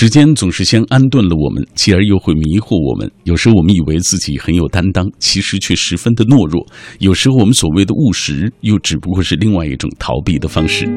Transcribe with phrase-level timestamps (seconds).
[0.00, 3.12] 时间总是先安顿了我们，继而又会迷惑我们。
[3.24, 6.66] 有时我们以为自己很有担当，其实却十分的懦弱。
[7.00, 10.88] 有时候我们所谓的务实，又只不过是另外一种逃避的方式。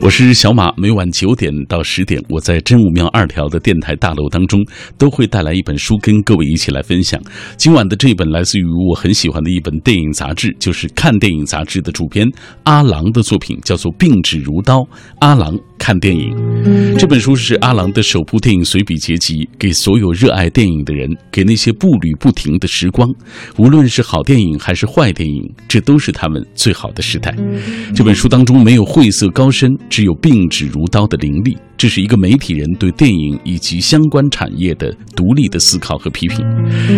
[0.00, 4.64] 我是小马，每晚九点到十点，我在真武庙二条的电台大楼当中，
[4.96, 7.20] 都会带来一本书跟各位一起来分享。
[7.56, 12.24] 今晚的这本来自于我很喜欢的一本电影杂志，就是《看电影杂志》的主编
[12.62, 14.78] 阿郎的作品，叫做《病指如刀》。
[15.20, 23.12] 阿郎看电影这本书是阿郎的首部电影随笔结集，给所有热爱电影的人，给那些步履不停的时光。
[23.56, 27.34] 无论是好电影还是坏电影，这都是他们最好的时代。
[27.94, 29.70] 这本书当中没有晦涩高深。
[29.88, 31.56] 只有并指如刀的凌厉。
[31.78, 36.42] 这是一个媒体人对电影以及相关产业的独立的思考和批评。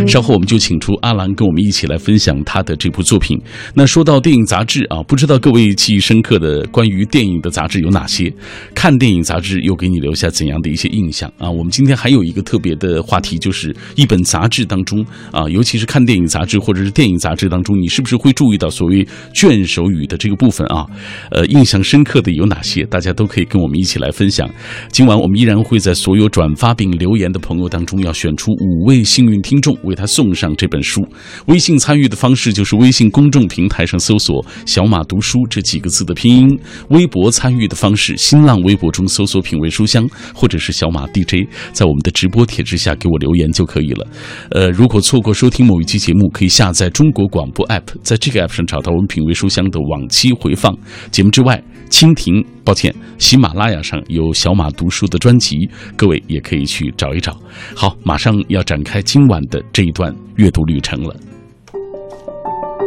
[0.07, 3.37] 稍后我们就请出阿兰跟我们一起来分享他的这部作品。
[3.75, 8.33] 那说到电影杂志啊，不知道各位记忆深刻的关于电影的杂志有哪些？
[8.73, 11.51] 看电影杂志又给你留下怎样的一些印象啊？
[11.51, 20.87] 我们今天还有一个特别的话题，就是一本杂志当中啊，尤其是看电影杂志或者是电影杂志当中，你是不是会注意到所谓卷首语的这个部分啊？
[21.33, 22.85] 呃，印象深刻的有哪些？
[22.85, 24.49] 大家都可以跟我们一起来分享。
[24.91, 31.07] 今晚我们依然会在所有转发并留言的朋友当中，要选出五位幸运听众，为他送上这本书。
[31.47, 36.49] 微信参与的方式就是微信公众平台上搜索“小马读书”这几个字的拼音；
[36.91, 44.07] 微博参与的方式，新浪微博中搜索“品味书香”或者是“小马 DJ”，在我们的直播帖之下给我留言就可以了。
[44.51, 50.77] 呃，如果错过收听某一期节目，可以下载中国广播 app，在这个 app 上找到我们“品味书香”的往期回放
[51.11, 51.63] 节目之外。
[51.89, 57.37] 蜻蜓，抱歉，喜马拉雅上有小马读书的专辑，各位也可以去找一找。
[57.75, 61.17] 好，马上要展开今晚的这一段阅读旅程了。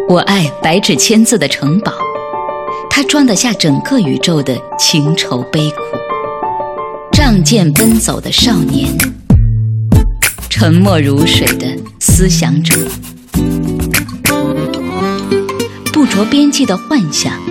[0.09, 1.94] 我爱白纸千字的城堡，
[2.89, 5.77] 它装得下整个宇宙的情愁悲苦。
[7.11, 8.88] 仗剑奔走的少年，
[10.49, 12.75] 沉默如水的思想者，
[15.94, 17.50] 不着边际的幻想。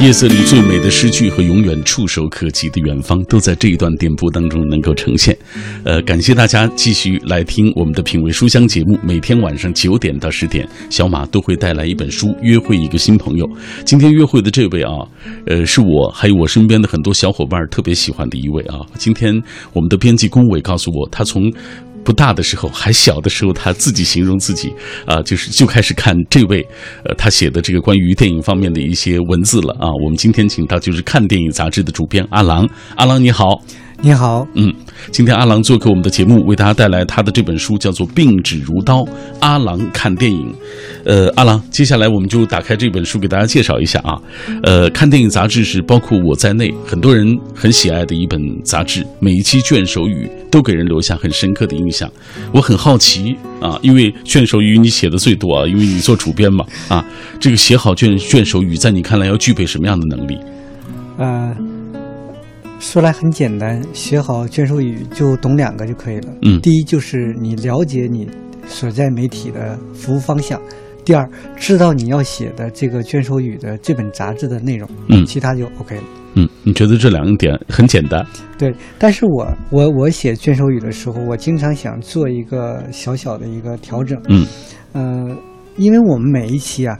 [0.00, 5.36] 夜色里最美的诗句和永远触手可及的远方，都在这一段电波当中能够呈现。
[5.84, 8.98] 呃，感谢大家继续来听我们的品味书香节目。
[9.02, 13.46] 每天晚上九点到十点，小马都会带来一本书，约会一个新朋友。
[13.84, 15.06] 今天约会的这位啊，
[15.44, 18.80] 呃，是我还有我身边的很多小伙伴特别喜欢的一位啊。
[18.96, 19.38] 今天
[19.74, 21.52] 我们的编辑龚伟告诉我，他从。
[22.04, 24.72] 不大的时候，还小的时候，他自己形容自己
[25.06, 26.66] 啊，就是就开始看这位，
[27.04, 29.88] 呃，他写的这个关于电影方面的一些文字了啊。
[30.04, 33.62] 我们今天请到就是看电影杂志的主编阿郎，阿郎你好。
[34.02, 34.72] 你好，嗯，
[35.12, 39.00] 今天阿郎做客我们的节目，为大家带来他的这本书，叫做《病指如刀》，
[39.40, 40.50] 阿郎看电影。
[41.04, 44.18] 呃，阿郎，接下来我们就打开这本书，给大家介绍一下啊。
[44.62, 52.10] 呃，看电影杂志是包括我在内很多人很喜爱的一本杂志，每一期卷首语都给人留下很深刻的印象。
[52.52, 57.04] 我很好奇啊，因为卷首语你写的最多啊，因为你做主编嘛啊，
[57.38, 60.38] 这个写好卷卷首语，在你看来要具备什么样的能力？
[61.18, 61.54] 呃。
[62.80, 66.32] 说来很简单，学好卷首语就懂两个就可以了。
[66.42, 68.26] 嗯，第一就是你了解你
[68.66, 70.58] 所在媒体的服务方向，
[71.04, 74.88] 第二知道你要写的这个卷首语的这本杂志的内容。
[75.08, 76.02] 嗯，其他就 OK 了。
[76.34, 78.26] 嗯，你觉得这两点很简单？
[78.56, 84.18] 对，但是我我我写卷首语的时候，我经常想做一个小小的一个调整。
[84.28, 84.46] 嗯，
[84.92, 85.36] 呃，
[85.76, 86.98] 因为我们每一期啊，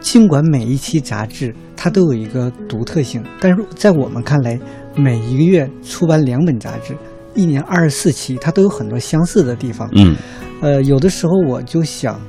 [0.00, 4.58] 尽管每一期杂志它都有一个独特性，但是在我们看来。
[4.98, 6.96] 每一个月出版两本杂志，
[7.34, 9.88] 一年二十四期，它都有很多相似的地方。
[9.94, 10.16] 嗯，
[10.60, 12.20] 呃，有的时候我就想，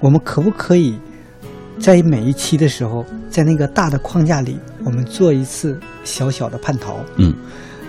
[0.00, 0.98] 我们可不可以
[1.78, 6.96] 在每一期的时候，在那个大的框架里，我们做一次小小的叛逃？
[7.18, 7.34] 嗯，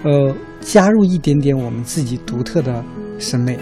[0.03, 2.83] 呃，加入一点点我们自己独特的
[3.17, 3.57] 审美。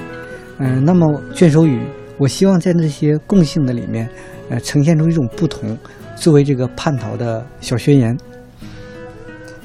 [0.58, 1.80] 嗯，那么卷首语，
[2.18, 4.10] 我希望在那些共性的里面，
[4.50, 5.78] 呃，呈现出一种不同，
[6.16, 8.18] 作为这个叛逃的小宣言。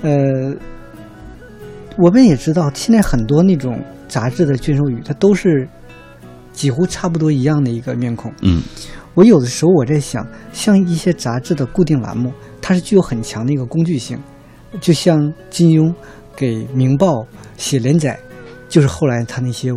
[0.05, 0.55] 呃，
[1.97, 5.67] 我们也知道，现在很多那种杂志的卷首语，它都是
[6.53, 8.31] 几乎差不多一样的一个面孔。
[8.43, 8.62] 嗯，
[9.15, 12.31] 我有的时候我在想，像一些杂志的固定栏目，
[12.61, 14.19] 它是具有很强的一个工具性，
[14.79, 15.91] 就像金庸
[16.37, 17.23] 给《明报》
[17.56, 18.21] 写连载，
[18.69, 19.73] 就是后来他那些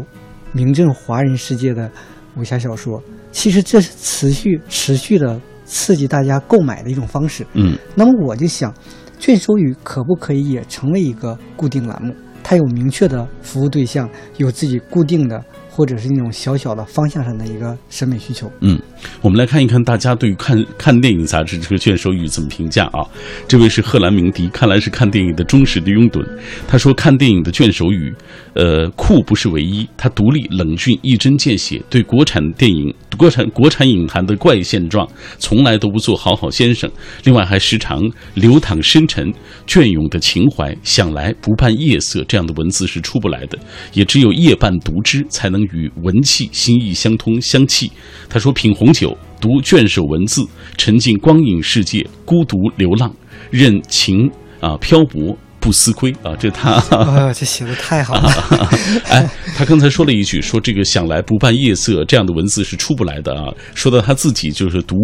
[0.52, 1.90] 名震华人世界的
[2.36, 3.02] 武侠小说，
[3.32, 7.48] 其实这是持续持续的刺激大家购买的一种方式。
[7.54, 8.74] 嗯那么我就想，
[9.20, 12.14] 卷首语可不可以也成为一个固定栏目？
[12.44, 15.44] 它有明确的服务对象，有自己固定的
[15.78, 18.52] 或者是那种小小的方向上的一个审美需求。
[18.62, 18.82] 嗯，
[19.22, 23.06] 我们来看一看大家对于看看电影杂志这个卷首语怎么评价啊？
[23.48, 26.26] 这位是贺兰鸣笛，看来是看电影的忠实的拥趸。
[26.68, 28.12] 他说看电影的卷首语，
[28.56, 35.08] 呃，酷不是唯一，它独立冷峻，一针见血，对国产电影、国产国产影坛的怪现状
[35.38, 36.90] 从来都不做好好先生。
[37.24, 38.02] 另外还时常
[38.34, 39.32] 流淌深沉、
[39.68, 43.60] 隽永的情怀，想来不伴夜色这样的文字是出不来的，
[43.94, 47.92] 也只有夜半读之，才能与文气心意相通相契。
[48.30, 50.46] 他说品红酒，读卷首文字，
[50.78, 53.14] 沉浸光影世界，孤独流浪，
[53.52, 54.30] 任情
[54.60, 55.38] 啊漂泊。
[55.60, 58.32] 不思归啊，这他啊， 这写的太好了。
[59.10, 63.52] 哎，他刚才说了一句，说这个想来不伴夜色这样的文字是出不来的啊。
[63.74, 64.96] 说到他自己就是读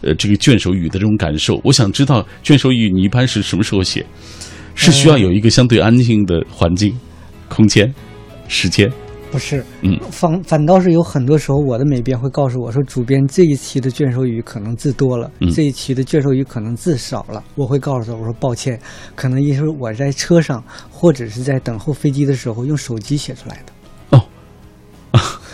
[0.00, 4.06] 呃这个卷首语的这种感受，我想知道卷首语你一般是什么时候写？
[4.76, 6.96] 是需要有一个相对安静的环境、
[7.48, 7.92] 空间、
[8.46, 8.92] 时间？
[9.32, 17.42] 不是，嗯，反反倒是有很多时候，我的美编会告诉我说，主编这一期的卷首语可能字多了，嗯这一期的卷首语可能字少了。
[17.54, 18.78] 我会告诉他，我说抱歉，
[19.14, 23.71] 可能因为我在车上或者是在等候飞机的时候用手机写出来的。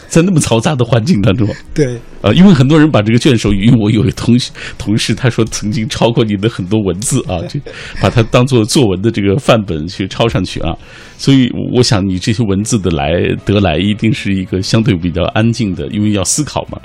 [0.10, 7.60] 在那么嘈杂的环境当中，对，呃，因为很多人把这个卷首语，因为我有一个同学同事，他说曾经抄过你的很多文字啊，就
[8.00, 10.74] 把它当做作文的这个范本去抄上去啊，
[11.18, 13.12] 所以我想你这些文字的来
[13.44, 16.80] 得来，一定是一个相对比较安静的，因为要思考嘛。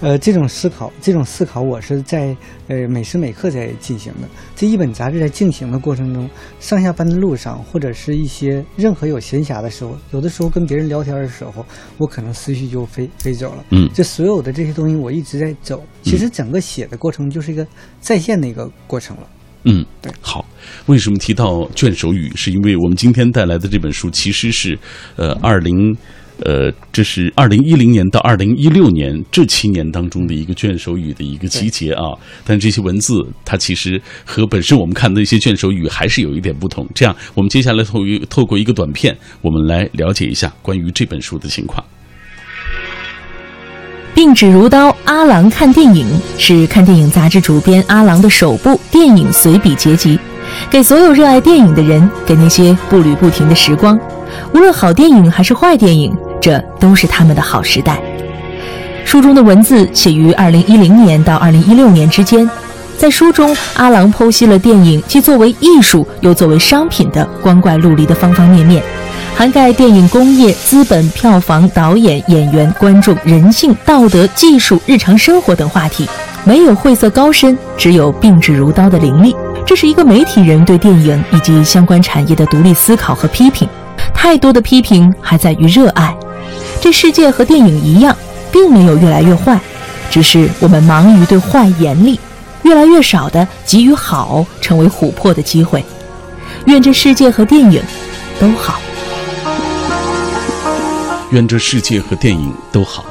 [0.00, 2.34] 呃，这种思考，这种思考，我是在
[2.68, 4.28] 呃每时每刻在进行的。
[4.56, 11.64] 这一本杂志在进行的过程中，上下班的路上，或者是一些任何有闲暇的时候，有的时候跟别人聊天的时候，
[11.98, 13.64] 我可能思绪就飞飞走了。
[13.70, 15.84] 嗯这所有的这些东西，我一直在走。
[16.02, 17.66] 其实整个写的过程就是一个
[18.00, 19.28] 在线的一个过程了。
[19.64, 20.46] 嗯对，好。
[20.86, 22.32] 为什么提到卷首语？
[22.34, 24.78] 是因为我们今天带来的这本书其实是，
[25.16, 25.94] 呃，二零，
[26.44, 32.12] 呃，这是二零一零年到二零一六年这七年当中的一个卷首语的一个集结啊。
[32.44, 36.86] 但这些文字它其实和本身我们看的一些卷首语还是有一点不同。
[36.94, 41.84] 这样，我们接下来透过透过一个短片，我们来了解一下关于这本书的情况。
[44.12, 46.06] 病指如刀，阿郎看电影
[46.36, 50.18] 是看电影杂志主编阿郎的首部电影随笔结集，
[50.70, 53.98] 给所有热爱电影的人，给那些步履不停的时光。
[54.54, 58.00] 无论好电影还是坏电影，这都是他们的好时代。
[59.04, 62.48] 书中的文字写于2010年到2016年之间，
[62.96, 68.82] 在书中，阿郎剖析了电影既作为艺术又作为商品的光怪陆离的方方面面。
[69.34, 76.06] 涵盖电影工业、资本、票房、导演、演员、观众、人性、道德、技术、日常生活等话题，
[76.44, 79.34] 没有晦涩高深，只有并指如刀的凌厉。
[79.64, 83.66] 这是一个媒体人对电影以及相关产业的独立思考和批评。
[84.14, 86.16] 太多的批评还在于热爱。
[86.80, 88.16] 这世界和电影一样，
[88.50, 89.58] 并没有越来越坏，
[90.10, 92.18] 只是我们忙于对坏严厉，
[92.62, 95.84] 越来越少的给予好成为琥珀的机会。
[96.66, 97.82] 愿这世界和电影
[98.38, 98.80] 都好。
[101.30, 103.04] 愿这世界和电影都好。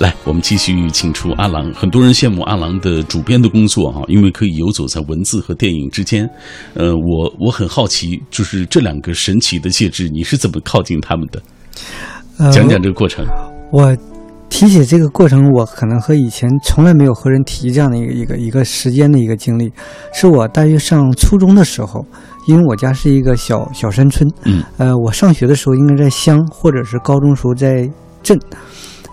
[0.00, 1.70] 来，我们继续请出阿郎。
[1.74, 6.26] 很多人羡慕阿郎的主编的工作啊，因为可以游走在文字和电影之间。
[6.72, 11.42] 呃，我我很好奇，就是这两个神奇的介质，你是怎么靠近他们的？
[12.38, 13.26] 呃、讲讲这个过程。
[13.70, 13.94] 我
[14.48, 19.70] 提起这个过程，我可能和以前从来没有和人提这样的一个一个一个时间的一个经历，
[20.14, 22.02] 是我大约上初中的时候，
[22.46, 27.86] 因为我家是一个小小山村，嗯，呃，我上学的时候应该在乡，或者是高中时候在
[28.22, 28.38] 镇，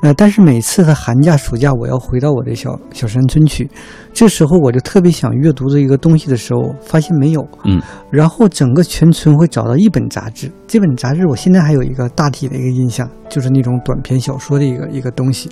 [0.01, 3.67] 呃，但是每次的寒假、暑假，我要回到我的小小山村去，
[4.13, 15.49] 这时候我就特别想阅读的一个东西的时候，发现没有，嗯，然后整个全村会找到一本杂志，这本杂志我现在还有一个大体的一个印象，就是那种短篇小说的一个一个东西，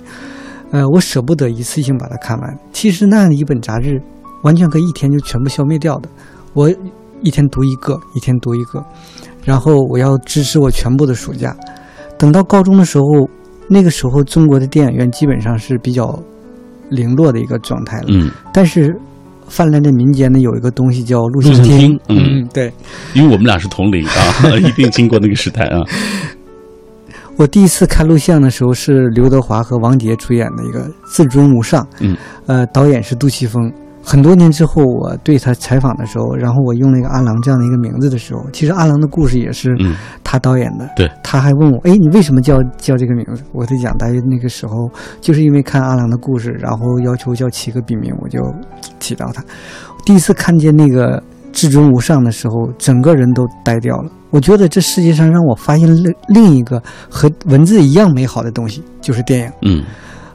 [0.70, 2.58] 呃，我舍不得一次性把它看完。
[2.72, 4.00] 其实那样的一本杂志，
[4.44, 6.08] 完全可以一天就全部消灭掉的。
[6.54, 6.70] 我
[7.20, 8.84] 一天读一个，一天读一个，
[9.44, 11.56] 然后我要支持我全部的暑假。
[12.16, 13.04] 等到高中的时候，
[13.68, 16.18] 那个时候中国的电影院基本上是比较
[16.90, 18.06] 零落的一个状态了。
[18.08, 18.96] 嗯，但是
[19.48, 21.78] 泛滥在民间呢，有一个东西叫录录像厅。
[21.78, 22.72] 厅嗯嗯，对。
[23.14, 25.82] 因为我们俩是同龄啊， 一定经过那个时代啊。
[27.36, 33.70] 我第一次看录像的时候是刘德华和王杰主演的一个《自尊无上》，嗯，呃，导演是杜琪峰，
[34.08, 40.88] 很多年之后，我对他采访的时候，然后我用了一个阿郎这样的一个名字的时候，其实阿郎的故事也是嗯他导演的。
[40.94, 43.42] 对他还问我，哎，你为什么叫叫这个名字？
[43.52, 44.88] 我在讲，大约那个时候
[45.20, 48.38] 就是因为看阿郎的故事，然后要求叫起个笔名，我就
[49.00, 49.42] 起到他。
[50.04, 51.20] 第一次看见那个
[51.52, 54.12] 至尊无上的时候，整个人都呆掉了。
[54.30, 59.52] 我觉得这世界上让我发现另另一个和文字一样美好的东西，就是电影。
[59.62, 59.84] 嗯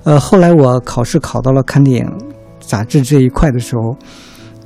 [0.03, 2.11] 呃，后来我考试考到了看电影
[2.61, 3.97] 杂志这一块的时候，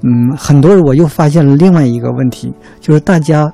[0.04, 3.52] 嗯，很多人我又发现了另外一个问题，就是大家，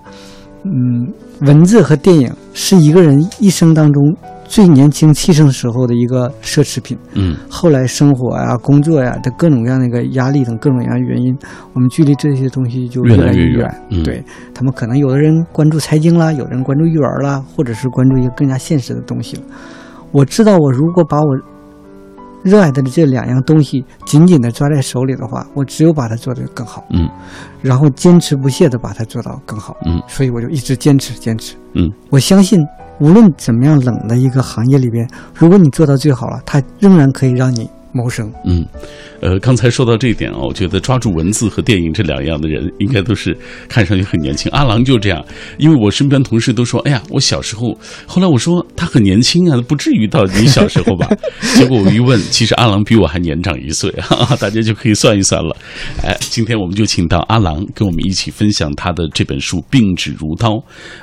[0.64, 1.08] 嗯，
[1.42, 6.98] 文字和电影是一个人一生当中最年轻气盛时候的一个奢侈品。
[7.14, 11.34] 嗯后来生活呀、工作呀的各种各样的一个压力等各种各样的原因，
[11.74, 13.34] 我们距离这些东西就越来。
[13.34, 14.22] 越远嗯对
[14.54, 19.44] 他们可能有的人关注财经啦，有的人关注育儿啦，或者是关注一个更加现实的东西了。
[20.12, 21.28] 我知道，我如果把我
[22.44, 27.10] 热爱的这两样东西紧紧的抓在手里的话，我只有把它做得更好，嗯
[27.62, 29.78] 然后坚持不懈的把它做到更好。
[29.86, 31.56] 嗯所以我就一直坚持坚持。
[31.74, 32.60] 嗯，我相信，
[33.00, 38.32] 无论怎么样冷的一个行业里边，如果你做到最好了，它仍然可以让你谋生。
[38.46, 38.66] 嗯，
[39.22, 44.52] 呃，刚才说到这一点啊，我觉得抓住文字和电影这两样的人，应该都是看上去很年轻。
[44.52, 45.24] 阿郎就这样，
[45.58, 51.08] 因为我身边同事都说，哎呀，我小时候，后来我说他很年轻啊，不至于到你小时候吧？
[51.56, 55.56] 结果我一问，其实阿郎比我还年长一岁，哈哈，大家就可以算一算了。
[56.04, 60.50] 哎，今天我们就请到阿郎跟我们一起分享他的这本书《病指如刀》。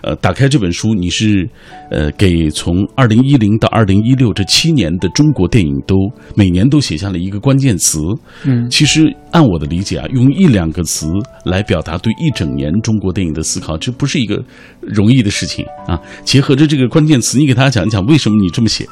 [0.03, 1.49] 呃，打开这本书，你是
[1.91, 5.95] 呃给从二零一零到二零一六这七年的中国电影都
[6.35, 7.99] 每年都写下了一个关键词。
[8.45, 11.07] 嗯其实按我的理解啊，用一两个词
[11.45, 14.43] 来表达对一整年中国电影的思考，这不是一个
[14.81, 15.99] 容易的事情啊。
[16.25, 18.87] 结合着这个关键词，你给大家讲一讲为什么你这么写？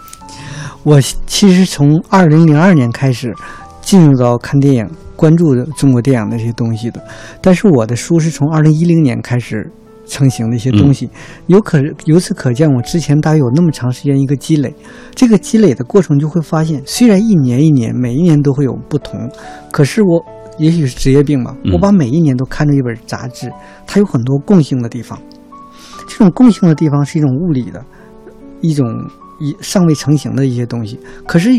[0.82, 3.34] 我其实从二零零二年开始
[3.80, 7.02] 进入到看电影、关注的中国电影的这些东西的，
[7.40, 9.68] 但是我的书是从二零一零年开始
[10.06, 11.08] 成型的一些东西，
[11.46, 14.72] 有可由此可见，我之前大约有那么长时间一个积累，
[15.14, 19.28] 这个积累的过程就会发现，虽然一年一年每一年都会有不同，
[19.70, 20.24] 可是我
[20.58, 23.52] 也许是职业病吧，嗯我把每一年都看成一本杂志，
[23.86, 25.18] 它有很多共性的地方，
[26.08, 27.84] 这种共性的地方是一种物理的，
[28.60, 28.86] 一种
[29.40, 30.98] 一尚未成型的一些东西。
[31.26, 31.50] 可是，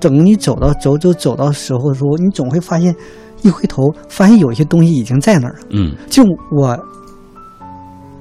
[0.00, 2.94] 等你走到走走走到时候的时候，你总会发现，
[3.42, 5.66] 一回头发现有些东西已经在那儿了。
[5.70, 6.78] 嗯就我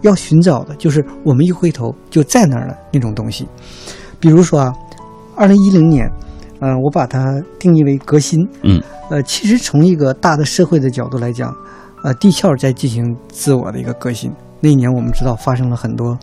[0.03, 3.47] 要寻找的，就是我们一回头就在那儿了那种东西。
[4.19, 4.73] 比如说啊，
[5.35, 6.09] 二零一零年，
[6.59, 8.47] 呃，我把它定义为革新。
[8.61, 11.53] 嗯呃，其实从一个大的社会的角度来讲，
[12.03, 14.31] 呃，地壳在进行自我的一个革新。
[14.61, 16.17] 那一年我们知道发生了很多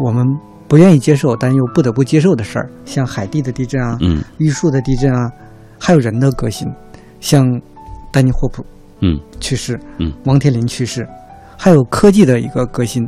[0.00, 0.26] 我们
[0.66, 5.30] 不愿意接受但又不得不接受的事儿，像海地的地震啊，嗯玉树的地震啊，
[5.78, 6.68] 还有人的革新，
[7.20, 7.46] 像
[8.12, 8.66] 丹尼霍普
[9.00, 11.06] 嗯去世，嗯，王天林去世，
[11.58, 13.06] 还有科技的一个革新。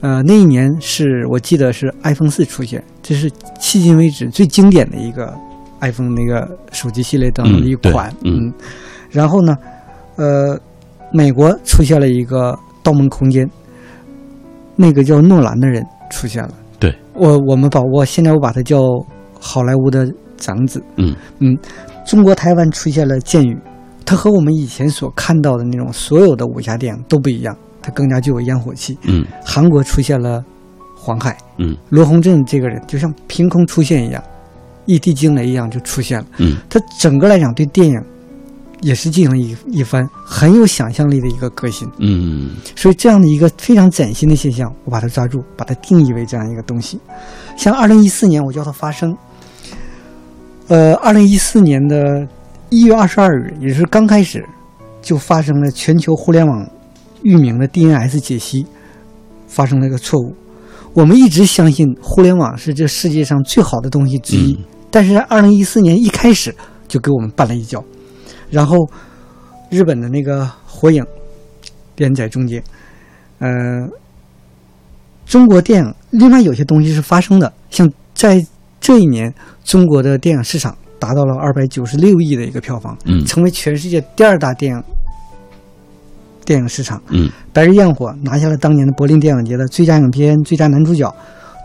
[0.00, 3.28] 呃，那一年是我记得是 iPhone 四出现，这是
[3.60, 5.34] 迄今为止最经典的一个
[5.80, 8.14] iPhone 那个手机系列当中的一款。
[8.24, 8.52] 嗯
[9.10, 9.56] 然后呢，
[10.16, 10.56] 呃，
[11.12, 12.52] 美国出现了一个
[12.82, 13.44] 《盗梦空间》，
[14.76, 16.50] 那个叫诺兰的人出现了。
[16.78, 18.78] 对，我我们把我现在我把它叫
[19.40, 20.80] 好莱坞的长子。
[20.96, 21.58] 嗯嗯，
[22.06, 23.58] 中国台湾出现了剑雨，
[24.04, 27.56] 它和我们以前所看到的那种所有的武侠电影都不一样，
[27.88, 28.98] 它更加具有烟火气。
[29.04, 30.44] 嗯韩国出现了
[30.94, 34.22] 黄海，嗯罗洪镇这个人就像凭空出现一样，
[34.84, 36.26] 一地惊雷一样就出现了。
[36.36, 37.98] 嗯他整个来讲对电影
[38.82, 41.88] 也是进行了一一番很有想象力的一个革新。
[41.98, 47.00] 嗯所以这样的一个非常崭新的现象，我把它抓住，把它定义为这样一个东西。
[47.56, 49.16] 像二零一四年，我叫它发生。
[50.68, 52.28] 呃，二零一四年的
[52.68, 54.44] 一月二十二日，也是刚开始，
[55.00, 56.68] 就发生了全球互联网
[57.22, 58.66] 域名的 DNS 解析
[59.46, 60.34] 发生了一个错误。
[60.94, 66.54] 我们一直相信互联网是这世界上最好的东西之一，嗯但是在二零一四年一开始
[66.88, 67.84] 就给我们绊了一跤，
[68.50, 68.88] 然后
[69.68, 71.04] 日本的那个火影
[71.96, 72.62] 连载终结，
[73.38, 73.86] 呃，
[75.26, 78.44] 中国电影另外有些东西是发生的，像在
[78.80, 79.32] 这一年，
[79.62, 84.82] 中国的电影市场达到了二百九十六亿的一个票房，嗯成为全世界第二大电影
[86.48, 86.98] 电影市场。
[87.10, 91.14] 嗯《白日焰火》拿下了当年的柏林电影节的最佳影片、最佳男主角。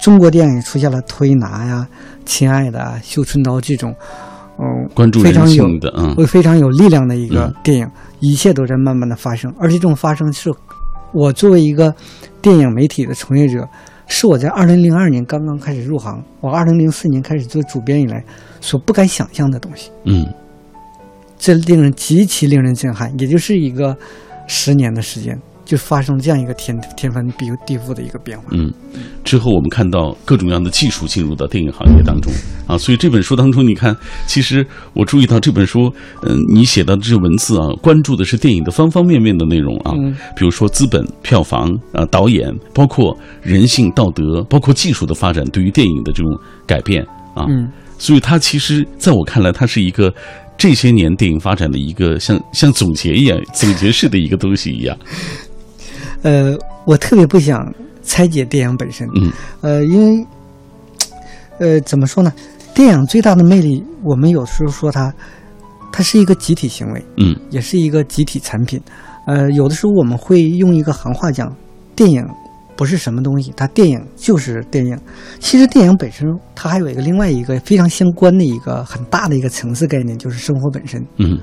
[0.02, 1.88] 中国电影出现了《推拿》呀、
[2.26, 3.96] 《亲爱的》啊、《绣春刀》这种，
[4.60, 6.14] 嗯，关注人非常有性的嗯。
[6.16, 7.54] 会非常有力量的一个嗯。
[7.64, 7.88] 电影，
[8.20, 10.52] 一切都在慢慢的发生，而且这种发生是
[11.14, 11.96] 我作为一个
[12.42, 13.66] 电影媒体的从业者，
[14.08, 18.22] 是我在二零零二年刚刚开始入行，我二零零四年开始做主编以来
[18.60, 19.90] 所不敢想象的东西。
[20.04, 20.26] 嗯。
[21.38, 23.96] 这令人极其令人震撼，也就是一个
[24.48, 25.40] 十年的时间。
[25.66, 28.48] 就发生这样一个天天翻地地覆的一个变化。
[28.52, 28.70] 嗯，
[29.24, 32.30] 之后我们看到各种各样的技术进入到电影行业当中
[32.68, 33.96] 啊，所以这本书当中，你看，
[34.28, 35.90] 其实我注意到这本书，
[36.24, 39.94] 嗯，你写到的这文字啊，关注的是电影的方方面面的内容啊，
[40.36, 47.02] 比如说资本、票房啊、导演，包括人性、道德，包括技术的发展对于电影的这种改变
[47.34, 50.14] 啊，嗯所以它其实在我看来，它是一个
[50.58, 54.98] 这些年电影发展的一个像像总结一样、总结式的一个东西一样。
[56.24, 59.32] 呃，我特别不想拆解电影本身，嗯，
[59.62, 60.28] 呃，因为，
[61.60, 62.32] 呃，怎么说呢？
[62.74, 65.14] 电影最大的魅力，我们有时候说它，
[65.92, 68.82] 它是一个集体行为，嗯，也是一个集体产品。
[69.28, 71.54] 呃，有的时候我们会用一个行话讲，
[71.96, 72.26] 电影
[72.76, 74.98] 不是什么东西，它电影就是电影。
[75.40, 81.06] 其实电影本身，它还有一个另外一个非常相关的一个很大的一个层次概念，就是生活本身。
[81.18, 81.40] 嗯，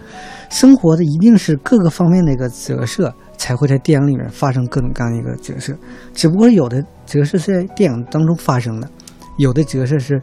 [0.51, 3.13] 生活的一定是各个方面的一个折射。
[3.41, 5.75] 才会在电影里面发生各种各样的一个折射，
[6.13, 8.91] 只不过有的折射是在电影当中发生的，
[9.39, 10.21] 有的折射是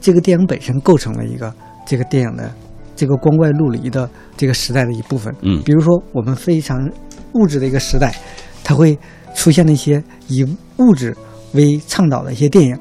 [0.00, 1.52] 这个电影本身构成了一个
[1.84, 2.48] 这个电影的
[2.94, 5.34] 这个光怪陆离的这个时代的一部分。
[5.40, 6.88] 嗯，比如说我们非常
[7.32, 8.14] 物质的一个时代，
[8.62, 8.96] 它会
[9.40, 11.16] 出现了一些以物质
[11.54, 12.78] 为倡导的一些电影。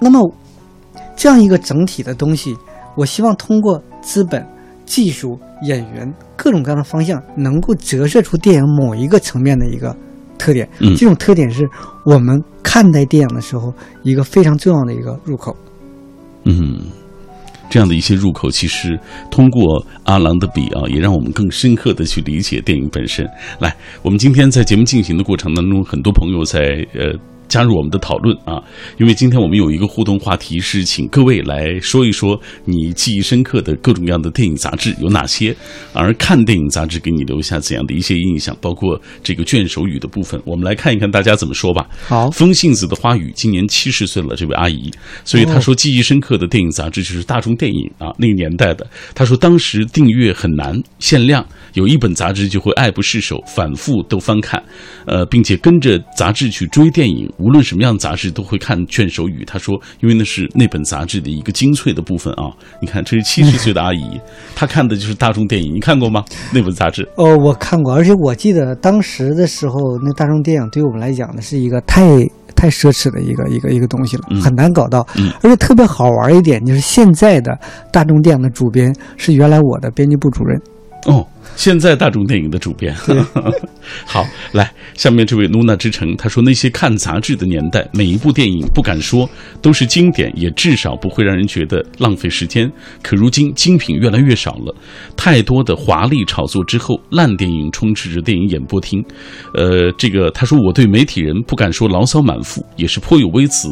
[0.00, 0.34] 那么
[1.14, 2.56] 这样一个整体的东西，
[2.96, 4.42] 我希望通过资本。
[4.86, 9.96] 技术、演员各种各样的方向，能够折射出电影某一个层面的一个
[10.36, 10.68] 特点。
[10.78, 11.66] 嗯，这种特点是
[12.04, 15.56] 我们看待电影的时候一个非常重要的一个入口。
[16.44, 16.82] 嗯，
[17.74, 18.96] 这样的一些入口，其实
[19.32, 23.28] 通过阿郎的笔啊，也让我们更深刻的去理解电影本身。
[23.58, 27.12] 来，我们今天在节目进行的过程当中，很多朋友在呃。
[27.48, 28.62] 加入我们的讨论啊！
[28.98, 35.54] 因为今天我们有一个互动话题，是请各位来说一说你记忆深刻的各种各样的电影杂志有哪些，
[35.92, 41.86] 而看电影杂志给你留下怎样的一些印象，包括这个卷首语的部分，我们来看一看大家怎么说吧。
[42.06, 44.90] 好，风信子的花语今年七十岁了，这位阿姨，
[45.24, 48.86] 所以她说记忆深刻的电影杂志就是大众电影啊，那个年代的。
[49.14, 51.44] 她说当时订阅很难，限量。
[51.74, 54.62] 有一本杂志就会爱不释手，反复都翻看，
[55.06, 57.28] 呃，并且跟着杂志去追电影。
[57.38, 59.44] 无论什么样的杂志，都会看卷首语。
[59.44, 62.50] 他说，因为那是那本杂志的一个精粹的部分啊。
[62.80, 64.20] 你看，这是七十岁的阿姨，
[64.54, 65.74] 她看的就是大众电影。
[65.74, 66.24] 你看过吗？
[66.52, 67.08] 那本杂志？
[67.16, 72.02] 哦，我看过，而且我记得当时的时候，那大众电影对我们来讲呢，是一个太
[72.54, 75.06] 太奢侈的一个一个一个东西了，很难搞到。
[75.42, 77.58] 而且特别好玩一点，就是现在的
[77.92, 80.60] 大众电影的主编是原来我的编辑部主任。
[81.04, 81.26] 哦。
[81.56, 82.92] 现在大众电影的主编，
[84.04, 89.28] 好，来下面这位露娜之城，他说那些看杂志的年代，每一部电影不敢说
[89.62, 92.68] 都是经典，也至少不会让人觉得浪费时间。
[93.02, 94.74] 可如今精品越来越少了，
[95.16, 99.00] 太多的华丽炒作之后，烂电影充斥着电影演播厅。
[99.54, 103.68] 呃，这个他说我对媒体人不敢说牢骚满腹，也是颇有微词，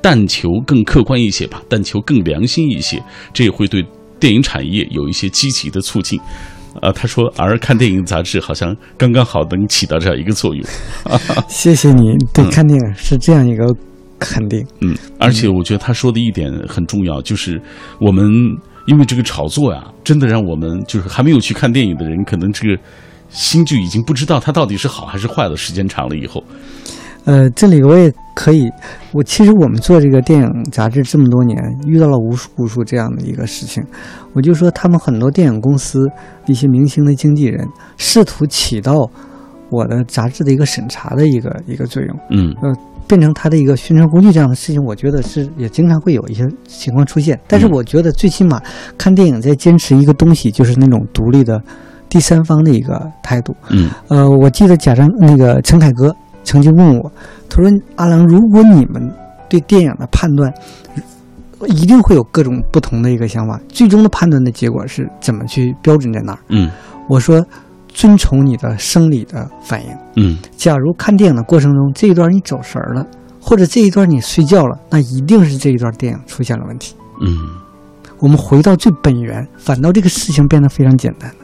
[0.00, 2.98] 但求更客观一些吧，但求更良心一些，
[3.34, 3.84] 这也会对
[4.18, 6.18] 电影产业有一些积极的促进。
[6.82, 10.64] 呃，他说，而看电影杂志好像刚刚好能起到这样一个作用。
[11.48, 13.66] 谢谢你对看电影是这样一个
[14.18, 14.64] 肯定。
[14.80, 17.60] 嗯，而且我觉得他说的一点很重要，就是
[18.00, 18.24] 我们
[18.86, 22.80] 因为这个炒作呀，真的让我们就是还没有去看电影的人，可能这个
[23.28, 25.56] 心就已经不知道它到底是好还是坏了。
[25.56, 26.42] 时间长了以后。
[27.26, 28.70] 呃，这里我也可以，
[29.12, 33.84] 我其实我们做这个电影杂志这么多年，遇到了无数无数这样的一个事情。
[34.32, 36.06] 我就说，他们很多电影公司
[36.46, 39.10] 一些明星的经纪人，试图起到
[39.70, 42.72] 我的杂志的一个审查的一个一个作用，嗯，呃，
[43.08, 47.36] 变成他的一个宣传工具这样的事情，我觉得是也经常会有一些情况出现。
[47.48, 48.62] 但是我觉得最起码
[48.96, 51.60] 看电影在坚持一个东西，就是那种独立的
[52.08, 53.52] 第三方的一个态度。
[53.70, 56.14] 嗯，呃，我记得贾樟那个陈凯歌。
[56.46, 57.12] 曾经问我，
[57.50, 59.12] 他说：“阿郎，如果你们
[59.48, 60.50] 对电影的判断，
[61.66, 66.70] 一定会有各种不同的一个想法，最终的判断的结果是怎么去标准在哪儿？”嗯，
[67.08, 67.44] 我说
[67.92, 73.04] ：“遵从你的生理的反应。”嗯，假如看电影的过程中这一段你走神儿了，
[73.40, 76.94] 或者这一段你睡觉了，那一定是这一段电影出现了问题。
[77.20, 77.36] 嗯，
[78.20, 81.28] 我们回到最本源，反倒这个事情变得非常简单。
[81.30, 81.36] 了。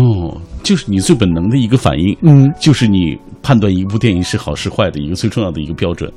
[0.00, 6.10] 哦，就是你最本能的一个反应，嗯，就是你判断一部电影是好是坏的一个最重要的一个标准。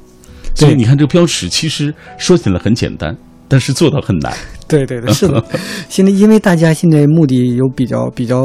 [0.55, 3.15] 所以你看，这个标尺其实说起来很简单，
[3.47, 4.33] 但是做到很难。
[4.67, 5.43] 对对对，是的。
[5.87, 8.41] 现在因为大家现在目的有比较比较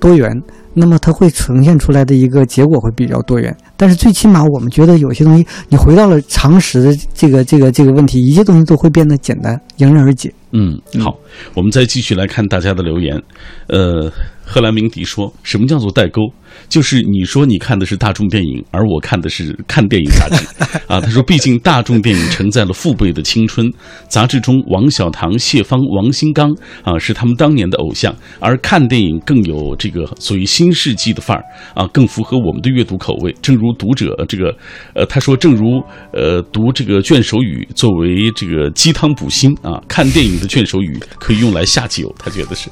[0.00, 0.28] 多元，
[0.74, 3.56] 那么它会呈现出来的一个结果会比较多元。
[3.76, 10.32] 但是最起码我们觉得有些东西，你回到了常识的这个这个这个问题，一切东西都会变得简单，迎刃而解。
[10.52, 11.16] 嗯，好，
[11.54, 13.22] 我们再继续来看大家的留言。
[13.68, 14.10] 呃，
[14.44, 16.22] 赫兰明迪说：“什么叫做代沟？
[16.68, 20.44] 就是你说你看的是大众电影，而我看的是看电影杂志
[20.88, 23.70] 啊。”他说：“毕竟大众电影承载了父辈的青春，
[24.08, 26.50] 杂志中王小棠、谢芳、王新刚
[26.82, 31.44] 啊是他们当年的偶像，而看电影更有这个所谓新世纪的范儿
[31.74, 33.32] 啊，更符合我们的阅读口味。
[33.40, 34.52] 正如读者这个，
[34.94, 35.80] 呃，他说，正如
[36.12, 42.70] 呃读这个卷首语作为这个鸡汤补锌啊，看电影。”的卷首语可以用来下酒，他觉得是。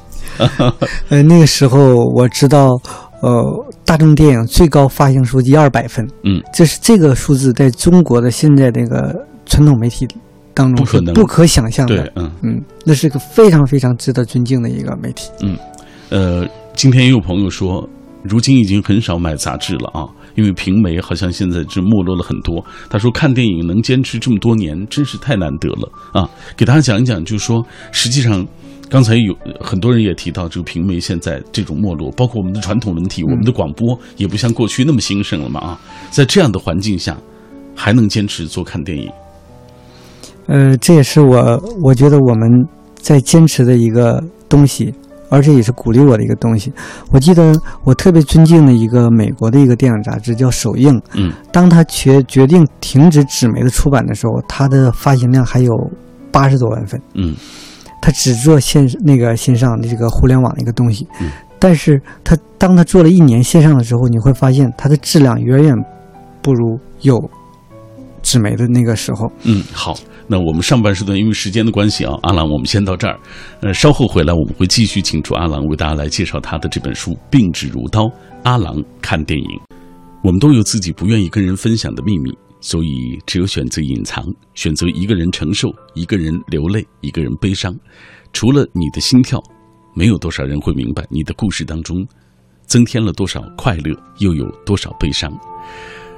[1.09, 2.69] 呃，那个时候我知道，
[3.21, 10.07] 呃，大众电影最高发行数一二百分，嗯，这是这个数字在中国的现在这个传统媒体
[10.53, 15.57] 当中是不可想象的，嗯嗯，那是个非常非常值得尊敬的一个媒体，嗯，
[16.09, 17.87] 呃，今天也有朋友说，
[18.23, 20.07] 如今已经很少买杂志了啊。
[20.35, 22.63] 因为平媒好像现在是没落了很多。
[22.89, 26.29] 他说看电影能坚持这么多年，真是太难得了啊！
[26.55, 28.47] 给大家讲一讲，就是说，实际上
[28.89, 35.79] 刚才有很多人也提到，这个平媒现在这种没落，包括我们的传统媒体，我们的广播也不像过去那么兴盛了嘛啊！
[36.09, 37.15] 在这样的环境下，
[37.75, 39.09] 还能坚持做看电影？
[40.47, 42.49] 呃，这也是我我觉得我们
[42.95, 44.93] 在坚持的一个东西。
[45.31, 46.73] 而且也是鼓励我的一个东西。
[47.11, 50.91] 我记得我特别尊敬的一个美国的一个电影杂志叫《首映》。
[51.13, 55.71] 嗯，当他决决定停止纸媒的出版的时候，它的发行量还有
[56.31, 56.99] 八十多万份。
[57.13, 57.35] 嗯，
[58.01, 61.07] 他只做线那个线上的这个互联网的一个东西。
[61.21, 65.75] 嗯，但是他当他做了一年线上的时候，你会发现它的质量远远
[66.41, 67.17] 不如有
[68.21, 69.31] 纸媒的那个时候。
[69.43, 69.93] 嗯，好。
[70.31, 73.17] 那我们上半时段因为时间的关系啊，阿郎，我们先到这儿。
[73.61, 78.03] 呃，稍后回来我们会继续请出阿郎为大家来介绍他的这本书《病指如刀》。
[78.43, 79.49] 阿郎看电影，
[80.21, 82.31] 我们都有自己不愿意跟人分享的秘密，
[82.61, 87.73] 所以只有选择隐藏，选择一个人承受，一个人流泪，一个人悲伤。
[88.33, 89.41] 除了你的心跳，
[89.95, 92.05] 没有多少人会明白你的故事当中
[92.65, 95.31] 增添了多少快乐，又有多少悲伤。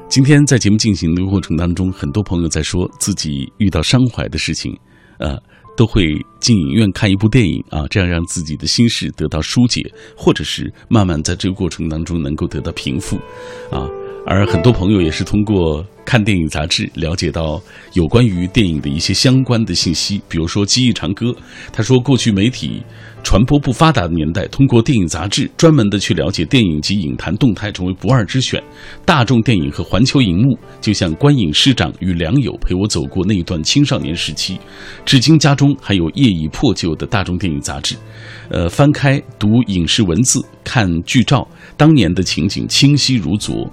[0.10, 4.78] 今天在节目进行的过程当中，很多朋友在说自己遇到伤怀的事情，
[5.20, 5.38] 呃，
[5.78, 6.04] 都会
[6.42, 9.82] 进影院看一部电影啊，这样让自己的心事得到疏解，
[10.18, 13.16] 或者是慢慢在这个过程当中能够得到平复，
[13.72, 13.88] 啊，
[14.26, 17.62] 而很多朋友也是通过看电影杂志了解到
[17.94, 21.28] 有关于电影的一些相关的信息，比如说《记忆长歌》，
[21.74, 22.82] 他说过去媒体。
[23.24, 28.62] 传播不发达的年代，通过电影杂志专门的去了解电影及影坛动态，成为不二之选。
[29.06, 34.58] 大众电影和环球荧幕，就像观影师长与良友，陪我走过那一段青少年时期。
[35.06, 37.96] 至今家中还有页已破旧的大众电影杂志，
[38.50, 43.70] 呃，翻开读影视文字，看剧照，当年的情景清晰如昨。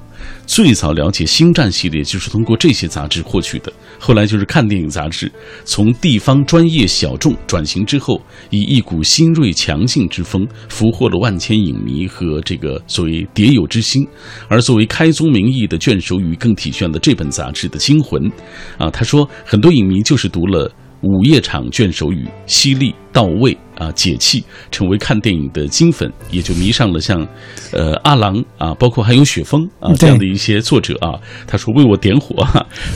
[0.47, 5.31] 最早了解《星战》系列就是通过这些杂志获取的，后来就是看电影杂志，
[5.65, 14.07] 从地方专业小众转型之后，以一股新锐强劲之风，俘获了万千影迷和这个所谓蝶友之心。
[14.49, 18.31] 而作为开宗明义的卷首语，更体现了这本杂志的精魂。
[18.79, 20.71] 啊，他说，很多影迷就是读了。
[21.03, 27.27] 午夜场卷首语犀利到位啊，解气，成为看电影的金粉，也就迷上了像，
[27.73, 31.15] 呃阿郎啊，包括还有雪峰啊这样的一些作者啊。
[31.47, 32.45] 他说为我点火，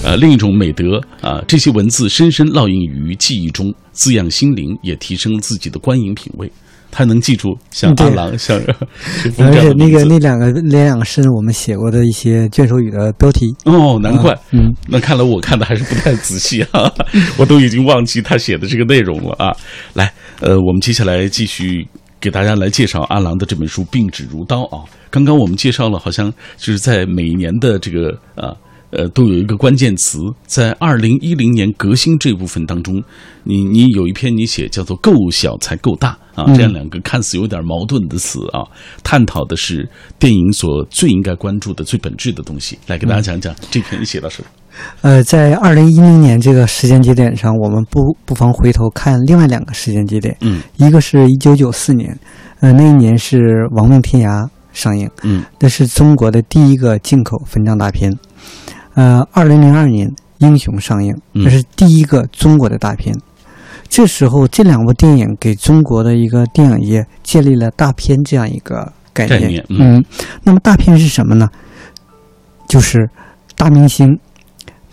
[0.02, 6.50] 呃 另一种美德啊，这些文字深深烙印于记忆中，滋养心灵，也提升自己的观影品味。
[6.92, 8.56] 他能记住像阿郎、像
[9.38, 16.92] 而且那个那两个那两个是我们写过的一些卷首语的标题哦，难怪，嗯，那看来我看的还是不太仔细啊，
[17.38, 19.56] 我都已经忘记他写的这个内容了啊。
[19.94, 21.88] 来，呃，我们接下来继续
[22.20, 24.84] 给大家来介绍阿郎的这本书《病指如刀》啊。
[25.10, 28.54] 刚刚我们介绍了，好像就是在每一年的这个啊。
[28.92, 33.02] 呃，都有一个关键词，在二零一零年革新这部分当中，
[33.42, 38.60] 你你有一篇你写叫做“够小才够大”啊，这样两个看似有点矛盾的词啊，
[39.02, 42.78] 探讨的是电影所最应该关注的最本质的东西。
[42.86, 44.48] 来给大家讲讲这篇你写到什么？
[45.00, 50.36] 呃，在二零一零年这个时间节点上，我们不不妨回头看另外两个时间节点。
[50.42, 52.18] 嗯，一个是一九九四年，
[52.60, 53.38] 呃，那一年是
[53.76, 58.12] 《亡命天涯》上映，嗯，那是中国的第一个进口分账大片。
[58.94, 63.14] 呃，二零零二年《英雄》上映，这是第一个中国的大片。
[63.88, 69.40] 这时候，这两部电影给中国的一个电影业建立了大片这样一个概念。
[69.40, 70.04] 概念，嗯。
[70.42, 71.48] 那么，大片是什么呢？
[72.68, 73.08] 就是
[73.56, 74.18] 大明星、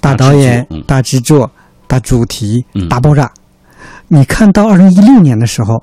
[0.01, 1.49] 大导演、大制作、
[1.87, 3.31] 大主题、大爆炸。
[4.09, 5.81] 你看到二零一六年的时候，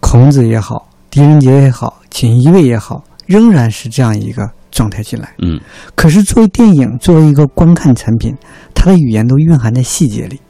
[0.00, 3.04] 孔子也好，狄仁杰也好，锦衣卫也好。
[3.26, 5.32] 仍然是这样一个状态进来。
[5.38, 5.60] 嗯
[5.94, 8.34] 可是作为电影，作为一个观看产品，
[8.74, 10.40] 它的语言都蕴含在细节里。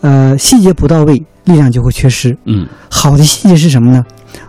[0.00, 2.34] 呃，细节不到位，力量就会缺失。
[2.46, 4.02] 嗯好的细节是什么呢？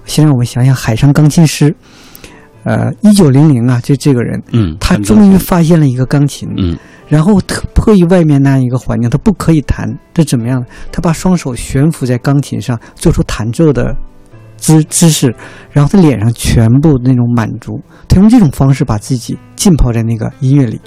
[0.05, 1.75] 先让我们想想海上钢琴师，
[2.63, 10.65] 呃，一九零零啊，就这个人，嗯，他终于发现了一个钢琴，嗯然后特迫于外面那样一个环境，他不可以弹，这怎么样呢？
[10.91, 13.95] 他把双手悬浮在钢琴上，做出弹奏的
[14.57, 15.35] 姿姿势，
[15.71, 20.79] 然后他脸上全部那种满足，他用这种方式把自己浸泡在那个音乐里。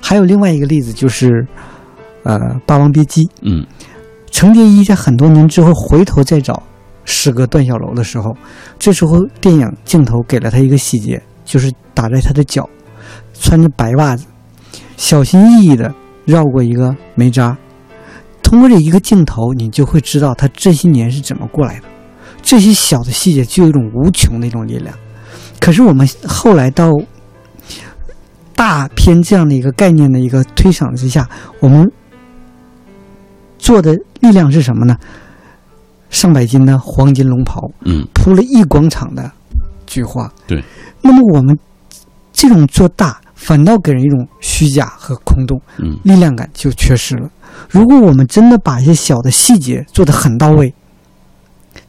[0.00, 1.46] 还有另外一个例子就是，
[2.24, 3.66] 呃，《霸王别姬》，嗯
[4.30, 6.62] 程蝶衣在很多年之后回头再找
[7.04, 8.36] 诗歌段小楼的时候，
[8.78, 12.68] 这时候电影镜头给了他一个细节，就是打在他的脚，
[13.32, 14.26] 穿着白袜子，
[14.96, 17.56] 小心翼翼的绕过一个煤渣。
[18.42, 21.86] 通过这一个镜头，你就会知道他这些年是怎么过来的。
[22.44, 24.94] 这些小的细节就有一种无穷的一种力量。
[25.58, 26.92] 可是我们后来到
[28.54, 31.28] 大片这样的一个概念的一个推赏之下，
[31.58, 31.90] 我们
[33.58, 34.96] 做的力量是什么呢？
[36.10, 39.32] 上百斤的黄金龙袍，嗯铺了一广场的
[39.86, 40.30] 菊花。
[40.46, 40.62] 对，
[41.00, 41.58] 那么我们
[42.32, 47.28] 这种做大，反倒给人一种虚假和空洞，嗯力量感就缺失了。
[47.70, 50.72] 如果我们真的把一些小的细节做得很到位，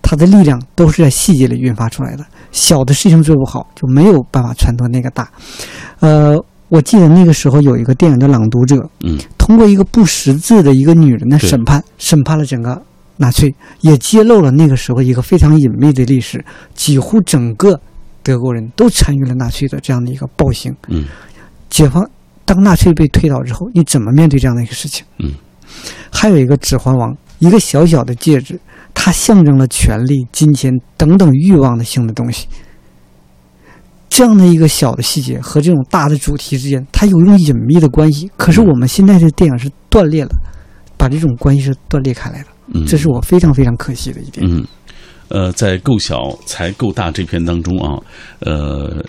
[0.07, 2.23] 它的力量都是在细节里运发出来的。
[2.51, 5.27] 小的事情做不好，就没有办法传到那个大。
[5.99, 6.39] 呃，
[6.69, 12.79] 我记得那个时候有一个电影叫《朗读者》，嗯通过一个不识字的一个女人的审判，审判了整个
[13.17, 17.79] 纳粹，也揭露了那个时候一个非常隐秘的历史，几乎整个
[18.21, 20.75] 德国人都参与了纳粹的这样的一个暴行。
[20.87, 21.05] 嗯
[21.69, 22.07] 解放，
[22.45, 25.03] 当纳粹被推倒之后，你怎么面对这样的一个事情？
[25.19, 25.33] 嗯，
[26.09, 28.57] 还有一个《指环王》，一个小小的戒指，
[28.95, 32.47] 它象征了权力、金钱等等欲望的性的东西。
[34.07, 38.31] 这样的一个小的细节和这种大的主题之间，它有一种隐秘的关系。
[38.37, 40.31] 可是我们现在的电影是断裂了，
[40.97, 44.47] 把这种关系是断裂开来的，嗯，这是我非常非常可惜的一点。
[44.49, 44.65] 嗯，
[45.27, 47.99] 呃，在够小才够大这篇当中啊，
[48.39, 49.03] 呃，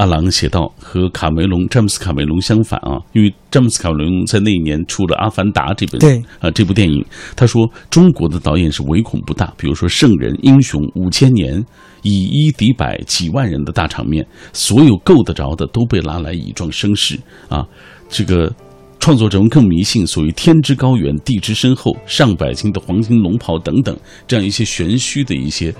[0.00, 7.04] 阿郎写道和卡梅隆詹姆斯卡梅隆相反啊，因为詹姆斯卡梅隆在那一年出了《阿凡达》这本对啊、这部电影，
[7.36, 11.60] 他说中国的导演是唯恐不大，比如说《圣人》《英雄》《五千年》。
[12.02, 17.62] 以一敌百，几万人的大场面，所有够得着的都被拉来以壮声势啊！
[18.08, 18.50] 这个
[18.98, 23.94] 创作者们更迷信所谓天之高远，地之深厚，上百斤的黄金龙袍等等
[24.26, 25.74] 这样一些玄虚的一些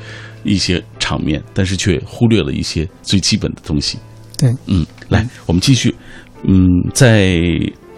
[0.44, 3.96] 一些场面，但是却忽略了一些最基本的东西。
[4.40, 5.94] 对，嗯，来，我们继续。
[6.42, 6.56] 嗯，
[6.94, 7.38] 在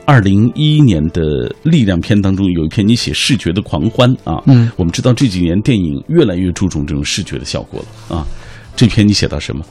[0.04, 1.22] 二零一一年的
[1.62, 4.42] 力量片当中，有一篇你写视觉的狂欢啊。
[4.46, 8.26] 嗯，我们知道这几年电影越来越注重这种视觉的效果了啊。
[8.74, 9.64] 这篇你写到什么？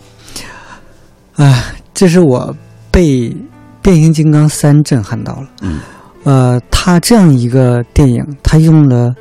[1.36, 2.56] 啊，这是我
[2.90, 3.30] 被
[3.82, 5.50] 《变形金刚三》震撼到了。
[5.62, 5.80] 嗯，
[6.24, 9.14] 呃，他这样一个电影，他用了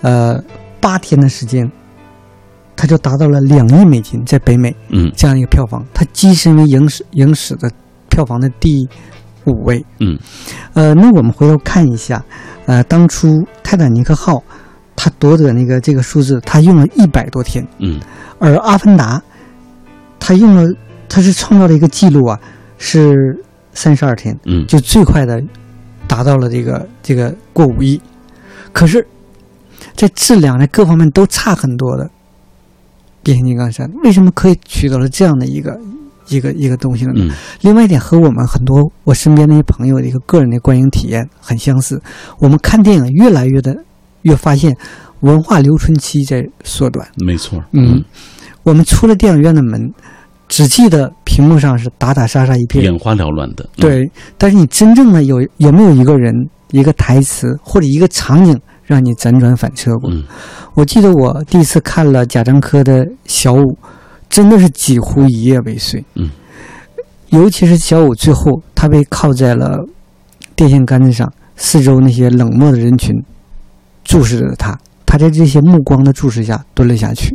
[0.00, 0.42] 呃
[0.80, 1.70] 八天的时间，
[2.76, 5.10] 他就达到了两亿美金在北美嗯。
[5.16, 7.70] 这样一个票房，他跻身为影史影史的
[8.10, 8.86] 票房的第
[9.46, 9.84] 五位。
[9.98, 10.18] 嗯。
[10.74, 12.22] 呃，那我们回头看一下，
[12.66, 14.42] 呃，当初泰坦尼克号
[14.94, 17.98] 它夺得那个这个数字，它用了一百多天，嗯。
[18.38, 19.18] 而《阿凡达》，
[20.20, 20.70] 它用了，
[21.08, 22.38] 它是创造了一个记录啊，
[22.76, 23.38] 是
[23.72, 24.66] 三十二天，嗯。
[24.66, 25.42] 就最快的
[26.06, 28.00] 达到了这个这个过五亿。
[28.72, 29.06] 可是，
[29.94, 32.04] 在质量呢各方面都差很多的
[33.26, 35.76] 《变形金刚三》，为什么可以取得了这样的一个
[36.28, 37.12] 一个一个东西呢？
[37.16, 42.00] 嗯另外一点和我们很多我身边那些朋友的一个个人的观影体验很相似，
[42.38, 43.74] 我们看电影越来越的
[44.22, 44.72] 越发现
[45.20, 47.04] 文化留存期在缩短。
[47.16, 47.60] 没错。
[47.72, 48.04] 嗯，
[48.62, 49.92] 我们出了电影院的门，
[50.46, 53.68] 只记得屏幕上是打打杀杀一片，眼花缭乱的。
[53.78, 54.08] 嗯，对，
[54.38, 56.32] 但是你真正的有有没有一个人、
[56.70, 60.12] 一个台词或者一个场景让你辗转反侧过？
[60.76, 63.56] 嗯我记得我第一次看了贾樟柯的《小五》，
[64.28, 66.04] 真的是几乎一夜未睡。
[66.16, 66.28] 嗯，
[67.30, 69.86] 尤其是小五最后，他被靠在了
[70.54, 73.10] 电线杆子上，四周那些冷漠的人群
[74.04, 77.34] 注视着他，他在这些目光的注视下蹲了下去。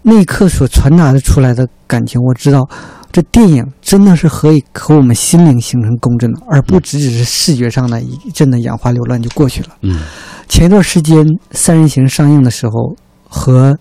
[0.00, 2.66] 那一刻所传达的出来的感情，我知道，
[3.10, 9.68] 这电影真的是可以和我们心灵形成共振的，而不只只是视觉上的一阵的眼花缭乱就过去了。
[9.82, 10.02] 嗯
[10.48, 12.96] 前一段时间《三人行》上映的时候，
[13.28, 13.76] 和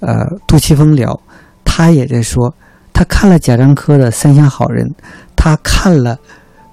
[0.00, 1.20] 呃杜琪峰聊，
[1.64, 2.54] 他也在说，
[2.92, 4.86] 他看了贾樟柯的《三峡好人》，
[5.36, 6.18] 他看了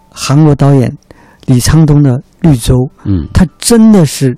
[0.10, 0.96] 韩国导演
[1.46, 2.74] 李沧东的《绿洲》，
[3.06, 4.38] 嗯他真的是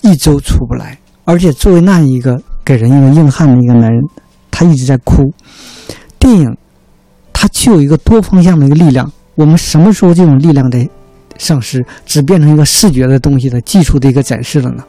[0.00, 4.02] 一周出不来，而且作为那一个给人一个硬汉的一个男人，
[4.50, 5.30] 他一直在哭。
[6.20, 6.56] 电影
[7.32, 10.88] 它具有一个多方向的一个力量，我们什么时候这种力量的
[11.38, 14.84] 丧失，只变成一个视觉的东西的技术的一个展示了呢？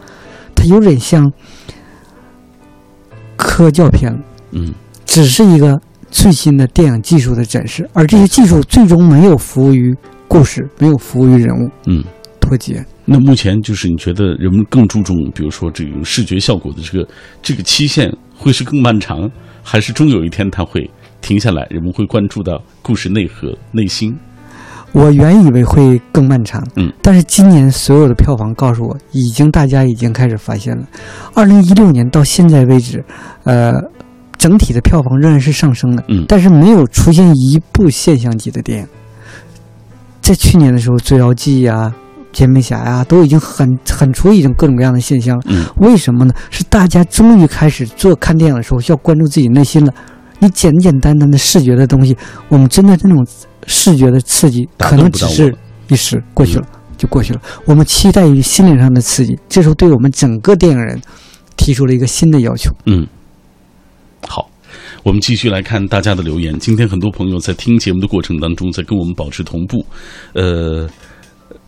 [0.53, 1.31] 它有点像
[3.35, 4.15] 科教片，
[4.51, 4.71] 嗯
[5.05, 9.95] 只是一个最新的电影技术的展示，而这些技术最终没有服务于
[10.27, 12.03] 故事，没有服务于人物，嗯。
[12.41, 12.83] 脱节。
[13.05, 17.07] 那目前就是你觉得人们更注重，比如说这种视觉效果的这个
[17.41, 19.29] 这个期限会是更漫长，
[19.63, 20.89] 还是终有一天它会
[21.21, 24.17] 停下来，人们会关注到故事内核、内心？
[24.93, 30.83] 我原以为会更漫长，嗯，但是今年所有的票房告诉我，已经大家已经开始发现了，
[31.33, 33.01] 二零一六年到现在为止，
[33.45, 33.71] 呃，
[34.37, 38.87] 整体的票房仍然是上升的，嗯但是没有出现一部现象级的电影。
[40.19, 41.93] 在去年的时候，《捉妖记》呀、
[42.37, 45.43] 《煎饼侠》呀，都已经很很出一种各种各样的现象了。
[45.47, 46.33] 嗯为什么呢？
[46.49, 49.93] 是大家终于开始做看电影的时候要关注自己内心了。
[50.41, 52.17] 你简简单单的视觉的东西，
[52.49, 53.25] 我们真的这种
[53.67, 55.55] 视觉的刺激，可能只是
[55.87, 57.41] 一时过去了，嗯就过去了。
[57.65, 60.99] 我们期待于心灵上的刺激，这时候对我们整个电影人
[61.57, 62.71] 提出了一个新的要求。
[62.85, 63.07] 嗯，
[64.27, 64.49] 好，
[65.03, 66.57] 我们继续来看大家的留言。
[66.59, 69.83] 今天很多朋友在听节目的过程当中，在跟我们保持同步。
[70.33, 70.87] 呃，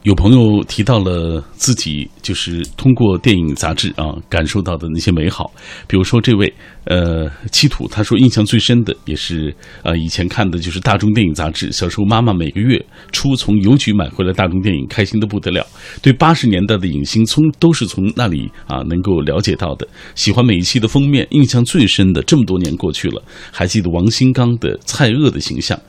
[0.04, 5.52] 有朋友提到了自己就是通过电影杂志啊感受到的那些美好，
[5.88, 6.54] 比如说这位
[6.86, 15.66] 呃七土，他说印象最深的也是呃以前看的就是大众电影杂志，小时候妈妈每个月初从邮局买回来大众电影，开心的不得了。
[16.02, 19.88] 对八十年代的影星从都是从那里啊能够了解到的。
[20.16, 25.80] 喜欢每一期的封面，印象最深的这么多年过去了，还记得王新刚的蔡锷的形象。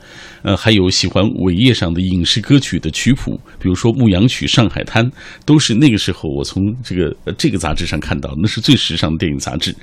[0.43, 5.03] 呃，还有喜欢尾页上的影视歌曲的曲谱，比如说《牧羊曲》《上海滩》，
[5.43, 9.75] 都是那个时候我从这个、这个杂志上看到，那是最时尚的电影杂志。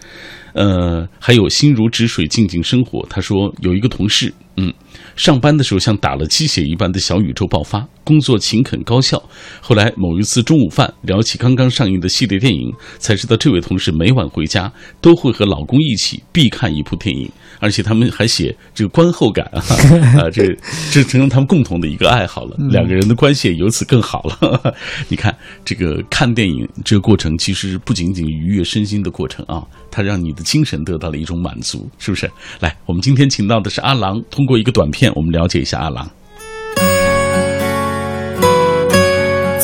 [0.53, 3.07] 呃，还有心如止水，静静生活。
[3.09, 4.73] 他说有一个同事，嗯，
[5.17, 9.23] 上班的时候像打了鸡血一般的小宇宙爆发，工作勤恳高效。
[9.61, 19.61] 后来某一次中午饭聊起刚刚上映的系列电影，才知道这位同事每晚回家都会和老公一起必看一部电影，而且他们还写这个观后感啊，
[20.21, 20.57] 啊，这
[20.91, 24.75] 这成了他们共同的一个爱好了，两个人的关系也由此更好了。
[25.09, 25.35] 你看
[25.65, 32.31] 这个看电影这个过程，其实不仅仅愉悦身心的过程啊，它让你的精神得到了一种满足，是不是？
[32.61, 36.09] 来，我们今天请到的是阿郎，通过一个短片，我们了解一下阿郎。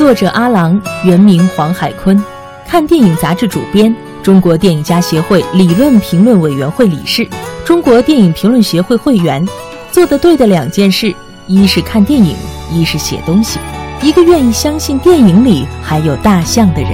[0.08, 2.18] 作者阿郎，原名黄海坤，
[2.66, 7.28] 看电影杂志主编，中国电影家协会理论评论委员会理事，
[7.62, 9.46] 中国电影评论协会会员。
[9.92, 11.14] 做得对的两件事，
[11.46, 12.34] 一是看电影，
[12.72, 13.58] 一是写东西。
[14.00, 16.92] 一个愿意相信电影里还有大象的人。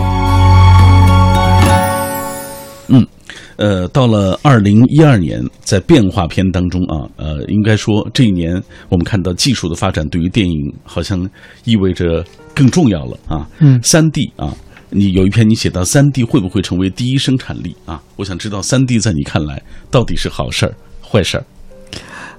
[2.89, 3.07] 嗯，
[3.55, 11.31] 呃，到了二零一二年，在变化篇当中啊，呃，应该说这一年我们看到技术的发展对于电影好像
[11.63, 12.25] 意味着
[12.55, 13.49] 更重要了啊。
[13.61, 14.55] 嗯三 D 啊，
[14.91, 18.01] 你有一篇你写到三 D 会不会成为第一生产力啊？
[18.17, 21.45] 我想知道三 D 在你看来到底是好事儿、坏事儿？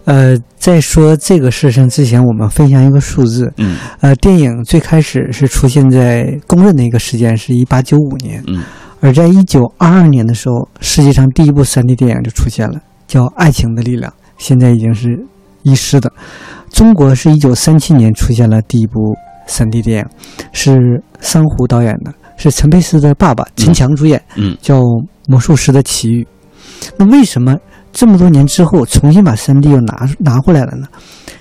[0.06, 3.52] 呃，在说这个事情之前，我们分享一个数字。
[3.58, 8.64] 嗯呃，电影最开始是出现在公认的一个时间是一八九五年，嗯
[9.00, 15.20] 而在一九二二年的时候，世界上第一部三 D 电影就出现了，叫《爱情的力量》，现在已经是
[15.64, 16.12] 遗失的。
[16.72, 19.16] 中国是一九三七年出现了第一部
[19.48, 20.06] 3D 电影，
[20.52, 24.82] 是桑弧导演的，是陈佩斯的爸爸陈强主演，嗯叫
[25.28, 26.24] 《魔术师的奇遇》。
[26.98, 27.58] 那为什么
[27.92, 30.88] 这么多年之后重新把三 D 又拿拿回来了呢？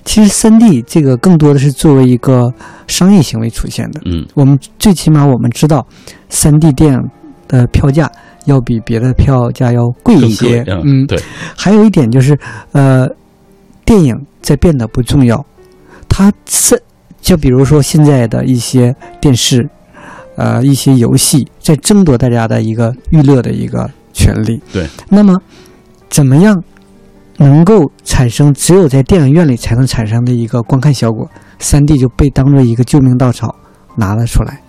[0.04, 2.52] 其实三 D 这个更多的是作为一个
[2.86, 4.00] 商业行为出现的。
[4.04, 5.86] 嗯我们最起码我们知道
[6.28, 7.00] 三 D 电影
[7.48, 8.10] 的票价
[8.44, 10.62] 要比别的票价要贵一些。
[10.84, 11.18] 嗯，对，
[11.56, 12.38] 还有一点就是，
[12.72, 13.08] 呃，
[13.84, 15.44] 电影在变得不重要，
[16.08, 16.80] 它是
[17.24, 19.66] 就比如说现在的一些电视，
[20.36, 24.60] 呃，一些游戏在争夺大家的一个娱乐的一个权利。
[24.70, 25.40] 对，那么
[26.10, 26.62] 怎么样
[27.38, 31.26] 能够产生只有在电影院里才能产生的一个观看效果
[31.58, 33.56] 三 D 就被当做一个救命稻草
[33.96, 34.60] 拿了出来。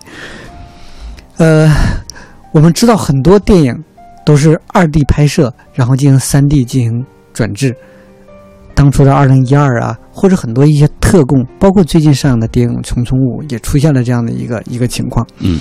[1.36, 1.70] 呃，
[2.54, 3.84] 我们知道很多电影
[4.26, 7.76] 都是二 D 拍摄，然后进行三 D 进行转制。
[8.76, 15.26] 当初的二零一二啊，或者很多一些特供，包括最近上映的电影《虫虫五》，也出现了这样的一个一个情况。
[15.40, 15.58] 嗯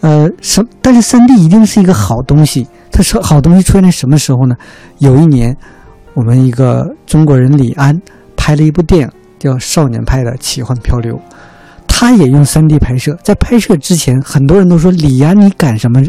[0.00, 4.54] 呃，什但是三 D 一定是一个好东西，它是好东西出现在什么时候呢？
[4.98, 5.56] 有一年，
[6.14, 7.96] 我们一个中国人李安
[8.36, 11.14] 拍了一部电影叫《少年派的奇幻漂流》，
[11.86, 13.16] 他也用三 D 拍摄。
[13.22, 16.02] 在拍摄之前，很多人都说李安你赶什么，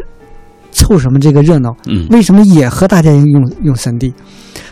[0.71, 1.75] 凑什么这个热闹？
[1.85, 4.11] 嗯为什么也和大家用用三 D？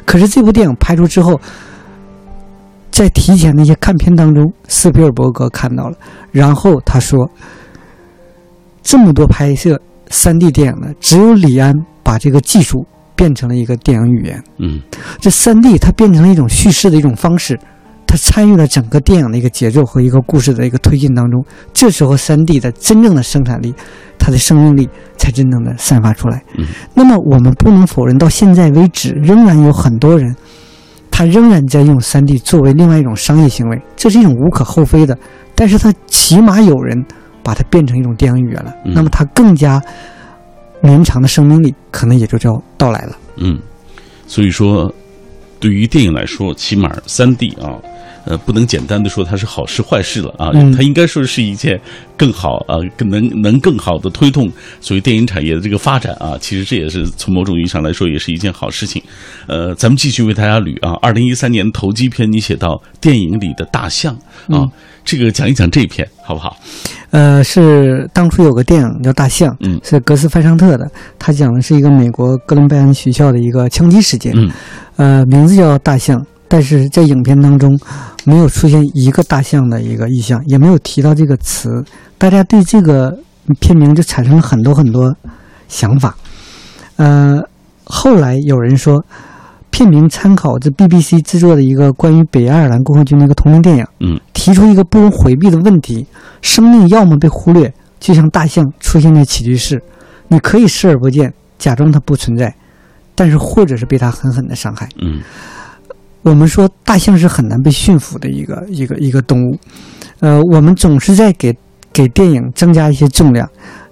[0.04, 1.40] 可是这部电影拍出之后，
[2.92, 5.98] 在提前的一些看片当中，斯皮尔伯格看到了，
[6.32, 7.32] 然后他说
[8.84, 11.74] ：“这么多拍摄三 D 电影的，只有李安
[12.04, 12.86] 把这个技术
[13.16, 14.44] 变成了一个电影语言。
[14.58, 14.82] 嗯
[15.20, 17.58] 这三 D 它变成了一种叙事的一种方式，
[18.06, 21.44] 它参与了整个电影的一个节奏和一个故事的一个推进当中。
[21.74, 23.74] 这时候三 D 的真正的生产力，
[24.20, 26.44] 它的生命力才真正的散发出来。
[26.58, 30.36] 嗯那么我们不能否认，到现在为止，仍然有很多人，
[31.22, 35.16] 他仍然在用三 D 作为另外一种商业行为，这是一种无可厚非的。
[35.54, 37.06] 但是他起码有人
[37.44, 39.80] 把它变成一种电影语言了，嗯那么它更加
[40.82, 43.16] 绵长的生命力可能也就要到来了。
[43.36, 43.60] 嗯，
[44.26, 44.92] 所以说，
[45.60, 47.78] 对于电影来说，起码三 D 啊。
[48.26, 51.80] 呃，不能简单的说它是好事坏事了啊，嗯它应该说是一件
[52.16, 54.50] 更好啊，更能能更好的推动
[54.80, 56.38] 所谓电影产业的这个发展啊。
[56.40, 59.02] 其实这也是从某种意义上来说，也是一件好事情。
[59.48, 64.14] 呃，咱们继续为大家捋啊，二零一三年投机片，你写到电影里的大象
[64.48, 64.72] 啊，嗯
[65.04, 66.56] 这个讲一讲这一篇好不好？
[67.10, 74.52] 呃，是当初有个电影叫《大象》，嗯是格斯范尚特的，他讲的是一个美国哥伦比亚学校的一个枪击事件，嗯
[74.98, 77.78] 呃，名字叫大象，但是在影片当中
[78.26, 81.84] 没有出现一个大象的一个意象，也没有提到这个词，
[82.18, 83.18] 大家对这个
[83.60, 85.16] 片名就产生了很多很多
[85.68, 86.16] 想法。
[86.98, 87.42] 呃，
[87.84, 89.04] 后来有人说，
[89.70, 96.06] 片名参考这 BBC 制作的一个关于北爱尔兰共和军的一个同名电影，嗯提出一个不容回避的问题：
[96.42, 99.82] 生命要么被忽略，就像大象出现在起居室，
[100.28, 102.54] 你可以视而不见，假装它不存在，
[103.16, 104.88] 但是或者是被它狠狠的伤害。
[105.02, 105.22] 嗯
[106.24, 109.58] 我们说大象是很难被驯服的一个一个一个动物，
[110.20, 111.56] 呃，我们总是在给
[111.92, 113.50] 给电影增加一些重量，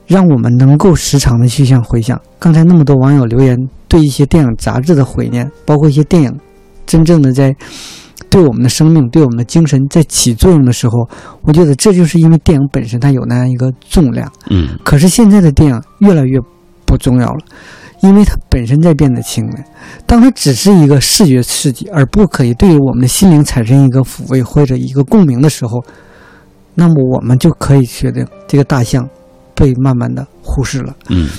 [0.08, 2.20] 让我们能够时常的去向回想。
[2.38, 3.58] 刚才那么多网友留言
[3.88, 6.40] 对一些电影杂志的怀念，包括一些电影
[6.86, 7.56] 真正的在
[8.30, 11.10] 对我们的生命、对我们的精神在起作用的时候，
[11.42, 14.32] 我觉得这就是因为电影本身它有那样一个重量。
[14.52, 16.40] 嗯可是现在的电影越来越
[16.86, 17.40] 不重要了，
[18.02, 19.56] 因为它本身在变得轻了。
[20.06, 25.84] 当它只是一个视觉刺激，而不可以对于我们的心灵产生一个抚慰或者一个共鸣的时候，
[26.76, 29.08] 那么我们就可以确定这个大象
[29.54, 30.96] 被慢慢的忽视了。
[31.10, 31.30] 嗯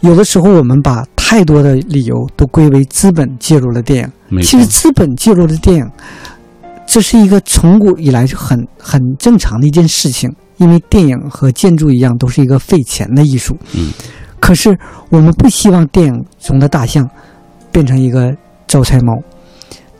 [0.00, 4.42] 有的时候，我们把太多的理由都归为资本介入了电影。
[4.42, 5.90] 其实，资本介入了电影，
[6.86, 10.32] 这是一个从古以来就很很正常的一件事情。
[10.58, 13.56] 因为电影和建筑一样，都是一个费钱的艺术。
[13.74, 13.90] 嗯，
[14.40, 14.76] 可是
[15.10, 17.08] 我们不希望电影中的大象
[17.70, 18.34] 变成一个
[18.66, 19.20] 招财猫，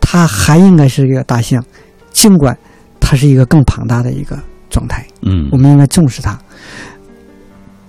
[0.01, 1.63] 它还应该是一个大象，
[2.13, 2.57] 尽管
[3.01, 4.39] 它是一个更庞大的一个
[4.71, 5.07] 状态。
[5.23, 6.39] 嗯我们应该重视它，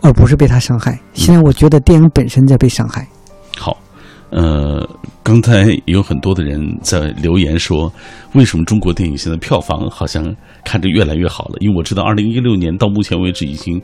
[0.01, 0.99] 而不是被它伤害。
[1.13, 3.07] 现在我觉得电影本身在被伤害。
[3.57, 3.77] 好，
[4.29, 4.87] 呃，
[5.23, 7.91] 刚才有很多的人在留言说，
[8.33, 11.55] 为什么中国电影现在票房好像看着越来越好了？
[11.59, 13.81] 因为我知道，二零一六年到目前为止已经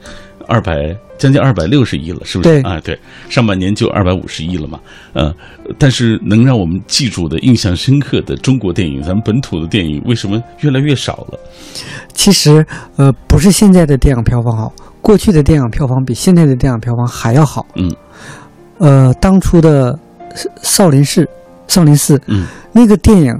[0.47, 2.49] 二百将近二百六十亿了，是不是？
[2.49, 2.97] 对啊，对，
[3.29, 4.79] 上半年就二百五十亿了嘛。
[5.13, 5.33] 呃，
[5.77, 11.39] 但是能让我们记住的、印象深刻的中国电影，咱们本土的电影，为什么越来越少了？
[12.13, 12.65] 其实，
[12.97, 17.65] 呃，不是现在的电影票房好，过去的电影票房比现在的电影票房还要好。
[17.75, 17.95] 嗯，
[18.77, 19.97] 呃，当初的
[20.61, 21.27] 少少林寺，
[21.67, 23.33] 少林寺嗯那个电影，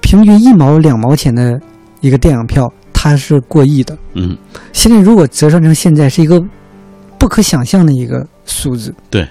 [0.00, 1.60] 平均一毛两毛钱的
[2.00, 2.66] 一个电影票，
[3.02, 3.96] 它是过亿的。
[4.12, 4.36] 嗯，
[4.74, 6.38] 现在如果折算成现在，是一个
[7.16, 8.94] 不可想象的一个数字。
[9.08, 9.26] 对，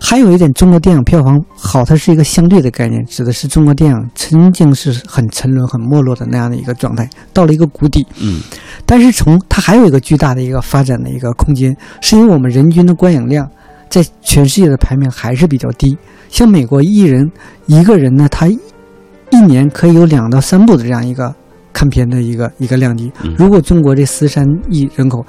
[0.00, 8.06] 还有一点，中国电影票房好，它是一个相对的概念，指的是中国电影曾经是很沉沦、很没落的那样的一个状态，到了一个谷底。
[8.22, 8.40] 嗯
[8.86, 13.46] 但是从它还有一个巨大的一个发展的一个空间，是因为我们人均的观影量
[13.90, 15.94] 在全世界的排名还是比较低。
[16.30, 17.30] 像美国一人
[17.66, 21.34] 一个人呢，他一年可以有两到三部的这样一个
[21.72, 23.34] 看片的一个一个量级嗯。
[23.38, 25.24] 如果中国这十三亿人口，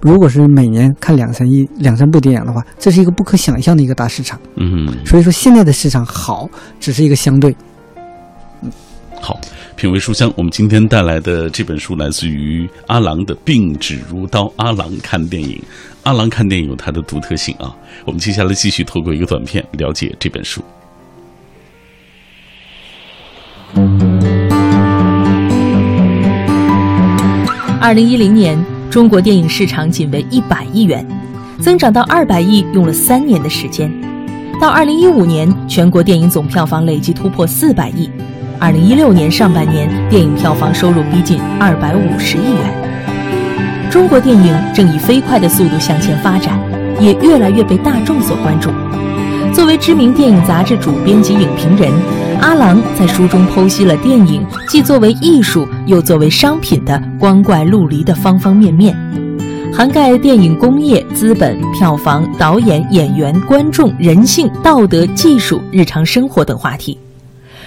[0.00, 4.38] 如果是每年看两三亿两三部电影的话，这是一个不可想象的一个大市场。
[4.56, 7.56] 嗯，所以说现在的市场好，只是一个相对。
[9.20, 9.40] 好，
[9.74, 15.60] 品味书香，我们今天带来的这本书来自于阿郎的《病指如刀》，阿郎看电影，
[16.04, 17.74] 阿郎看电影有它的独特性啊。
[18.04, 20.62] 我们接下来继续透过一个短片了解这本书。
[27.86, 28.58] 二零一零年，
[28.90, 31.06] 中国电影市场仅为一百亿元，
[31.60, 33.88] 增长到二百亿用了三年的时间。
[34.60, 38.10] 到二零一五年，全国电影总票房累计突破四百亿。
[38.58, 43.88] 二零一六年上半年，电影票房收入逼近二百五十亿元。
[43.88, 46.58] 中国电影正以飞快的速度向前发展，
[47.00, 48.68] 也越来越被大众所关注。
[49.54, 51.92] 作为知名电影杂志主编及影评人，
[52.40, 58.96] 阿郎在书中剖析了电影既作为艺术又作为商品的光怪陆离的方方面面，
[59.72, 66.98] 涵盖电影工业、资本、票房、导演、演员、观众、人性、道德、技术、日常生活等话题。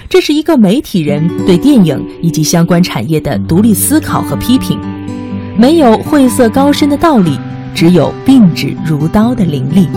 [0.08, 4.80] 这是一个媒体人对电影以及相关产业的独立思考和批评，
[5.58, 7.40] 没有晦涩高深的道理，
[7.76, 9.88] 只有并指如刀的凌厉。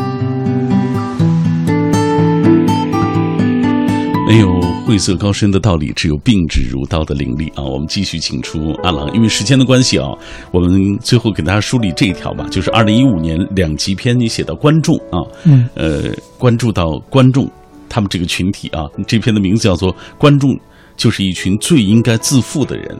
[4.33, 7.63] 没有晦涩高深的道理，只有并指如刀的凌厉啊！
[7.63, 10.09] 我们继续请出阿郎，因为时间的关系啊，
[10.51, 16.05] 我们最后给大家梳理这一条吧，就是二零一五年两极篇，你写到观众啊，嗯，呃，
[16.39, 17.47] 关注到观众
[17.91, 20.59] 他们这个群体啊，这篇的名字叫做《观众
[20.97, 22.99] 就是一群最应该自负的人》。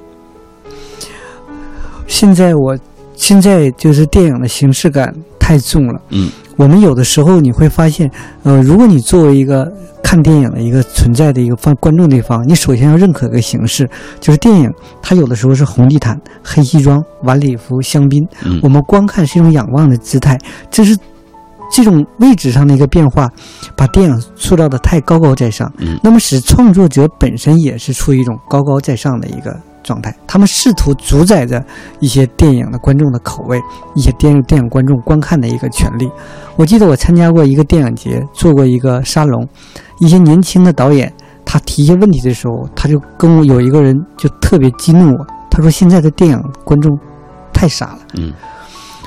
[2.07, 2.79] 现在我
[3.17, 5.11] 现在就是电影的形式感
[5.41, 6.03] 太重了。
[6.11, 8.11] 嗯，我们有的时候你会发现，
[8.43, 9.73] 呃，如果你作为一个
[10.03, 13.89] 看电影的一个存在的一个方观众的一方，你首先要认可一个形式，
[14.21, 18.61] 就是电影它有的时候是红地毯、黑西装、晚礼服、香槟，嗯。
[18.63, 20.39] 我们观看是一种仰望的姿态，
[20.71, 20.97] 这是
[21.73, 23.31] 这种位置上的一个变化，
[23.75, 25.99] 把电影塑造的太高高在上，嗯。
[26.03, 31.65] 那么使创作者本身也是处于一种高高在上的一个状态，他们试图主宰着
[32.01, 33.61] 一些电影的观众的口味，
[33.95, 36.11] 一些电影电影观众观看的一个权利。
[36.57, 39.47] 我记得我参加过一个电影节，做过一个沙龙，
[40.01, 41.13] 一些年轻的导演
[41.45, 46.99] 他提一些问题的时候，他就跟我有一个人就特别激怒我，他说现在的电影观众
[47.53, 47.99] 太傻了。
[48.15, 48.33] 嗯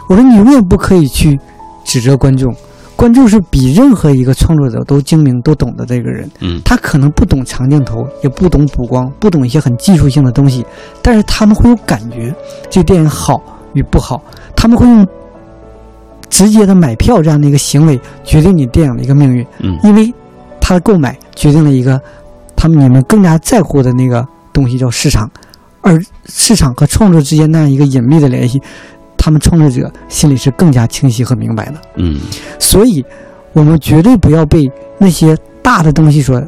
[0.07, 1.39] 我说你永远不可以去
[1.84, 2.53] 指责观众，
[2.96, 6.30] 观众是比任何一个创作者都精明、都懂的这个人。
[6.39, 10.66] 嗯他可能不懂长镜头，也不懂补光，不懂一些很技术性的东西，
[11.02, 12.34] 但是他们会有感觉，
[12.70, 13.41] 这个电影好
[13.74, 14.24] 与不好，
[14.56, 15.06] 他们会用
[16.30, 20.14] 直接的买票这样的一个行为决定你电影的一个命运，嗯因为
[20.60, 22.02] 他的购买决定了一个
[22.56, 25.30] 他们你们更加在乎的那个东西叫市场，
[25.82, 28.60] 而市场和创作之间那样一个隐秘的联系，
[29.26, 31.82] 他们创作者心里是更加清晰和明白的。
[31.95, 32.19] 嗯
[32.59, 33.03] 所以，
[33.53, 36.39] 我们绝对不要被那些大的东西所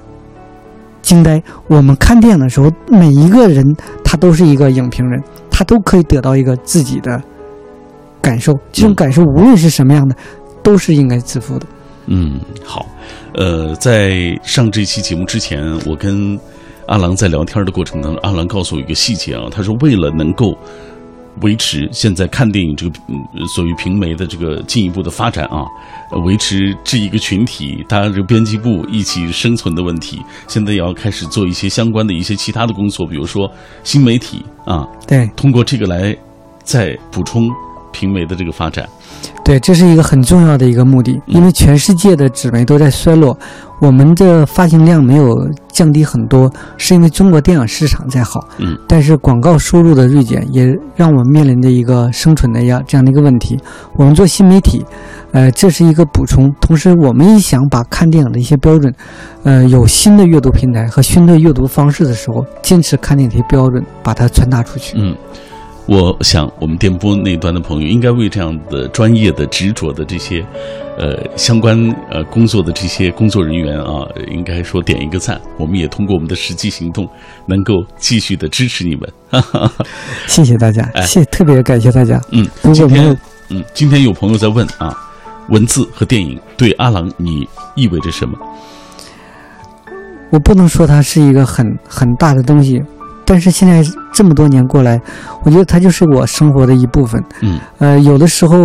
[1.01, 1.41] 惊呆。
[1.65, 5.19] 我们看电影的时候，每一个人他都是一个影评人，
[5.49, 7.19] 他都可以得到一个自己的
[8.21, 8.53] 感受。
[8.71, 10.15] 这种感受无论是什么样的，
[10.61, 11.65] 都是应该自负的。
[12.05, 12.85] 嗯，好，
[13.33, 16.39] 呃，在上这期节目之前，我跟
[16.85, 20.55] 阿郎在聊天的过程当中，阿郎告诉我一个细节啊，他说为了能够
[21.41, 25.65] 维持现在看电影这个嗯所谓平媒的这个进一步的发展啊，
[26.11, 33.51] 呃维持这一个群体，大家这个编辑部一起生存的问题，现在也要开始做一些相关的一些其他的工作，比如说
[33.83, 35.29] 新媒体啊，对。
[35.35, 36.15] 通过这个来
[36.63, 37.49] 再补充
[37.97, 38.87] 评媒的这个发展。
[39.43, 43.35] 对，这是一个很重要的一个目的，因为全世界的纸媒都在衰落，
[43.79, 48.45] 我们的发行量没有降低很多，是因为中国电影市场在好。
[48.57, 53.57] 嗯，但是广告收入的锐减也让我们面临着一个生存的呀这样的一个问题。
[53.95, 54.85] 我们做新媒体，
[55.31, 58.93] 呃，这是一个补充，同时我们也想把看电影的一些标准，
[59.43, 64.97] 呃，有新的阅读平台和新的阅读方式的时候，坚持看电影的标准，把它传达出去。
[64.97, 65.15] 嗯，
[65.87, 70.45] 我想我们电波那端的朋友应该为这样的专业的、执着的这些，
[70.97, 71.77] 呃，相关
[72.11, 75.39] 呃工作的这些工作人员啊，应该说点一个赞。
[75.57, 77.07] 我们也通过我们的实际行动，
[77.45, 79.09] 能够继续的支持你们。
[79.29, 79.85] 哈哈哈。
[80.27, 82.19] 谢谢大家，哎谢特别感谢大家。
[82.31, 83.17] 嗯，今天
[83.49, 84.93] 嗯，今天有朋友在问啊，
[85.47, 88.37] 文字和电影对阿郎你意味着什么？
[90.31, 92.83] 我不能说它是一个很很大的东西，
[93.29, 94.97] 但是现在这么多年过来，
[95.43, 97.21] 我觉得它就是我生活的一部分。
[97.41, 98.55] 嗯呃，有的时候，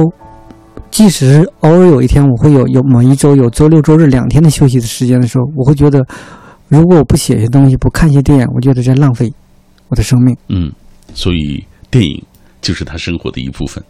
[0.89, 6.07] 即使是偶尔有一天我会有有某一周有周六周日两天的休息的时间的时候，我会觉得，
[6.69, 9.29] 如果我不写些东西，不看些电影，我觉得在浪费
[9.89, 10.37] 我的生命。
[10.49, 10.71] 嗯，
[11.13, 12.23] 所以电影
[12.61, 13.83] 就是他生活的一部分。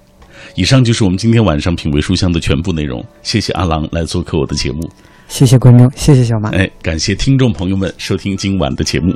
[0.54, 3.04] 以上就是我们今天晚上品味书香的全部内容。
[3.22, 4.80] 谢谢阿郎来做客我的节目，
[5.28, 6.48] 谢谢观众，谢谢小马。
[6.50, 9.14] 哎，感谢听众朋友们收听今晚的节目。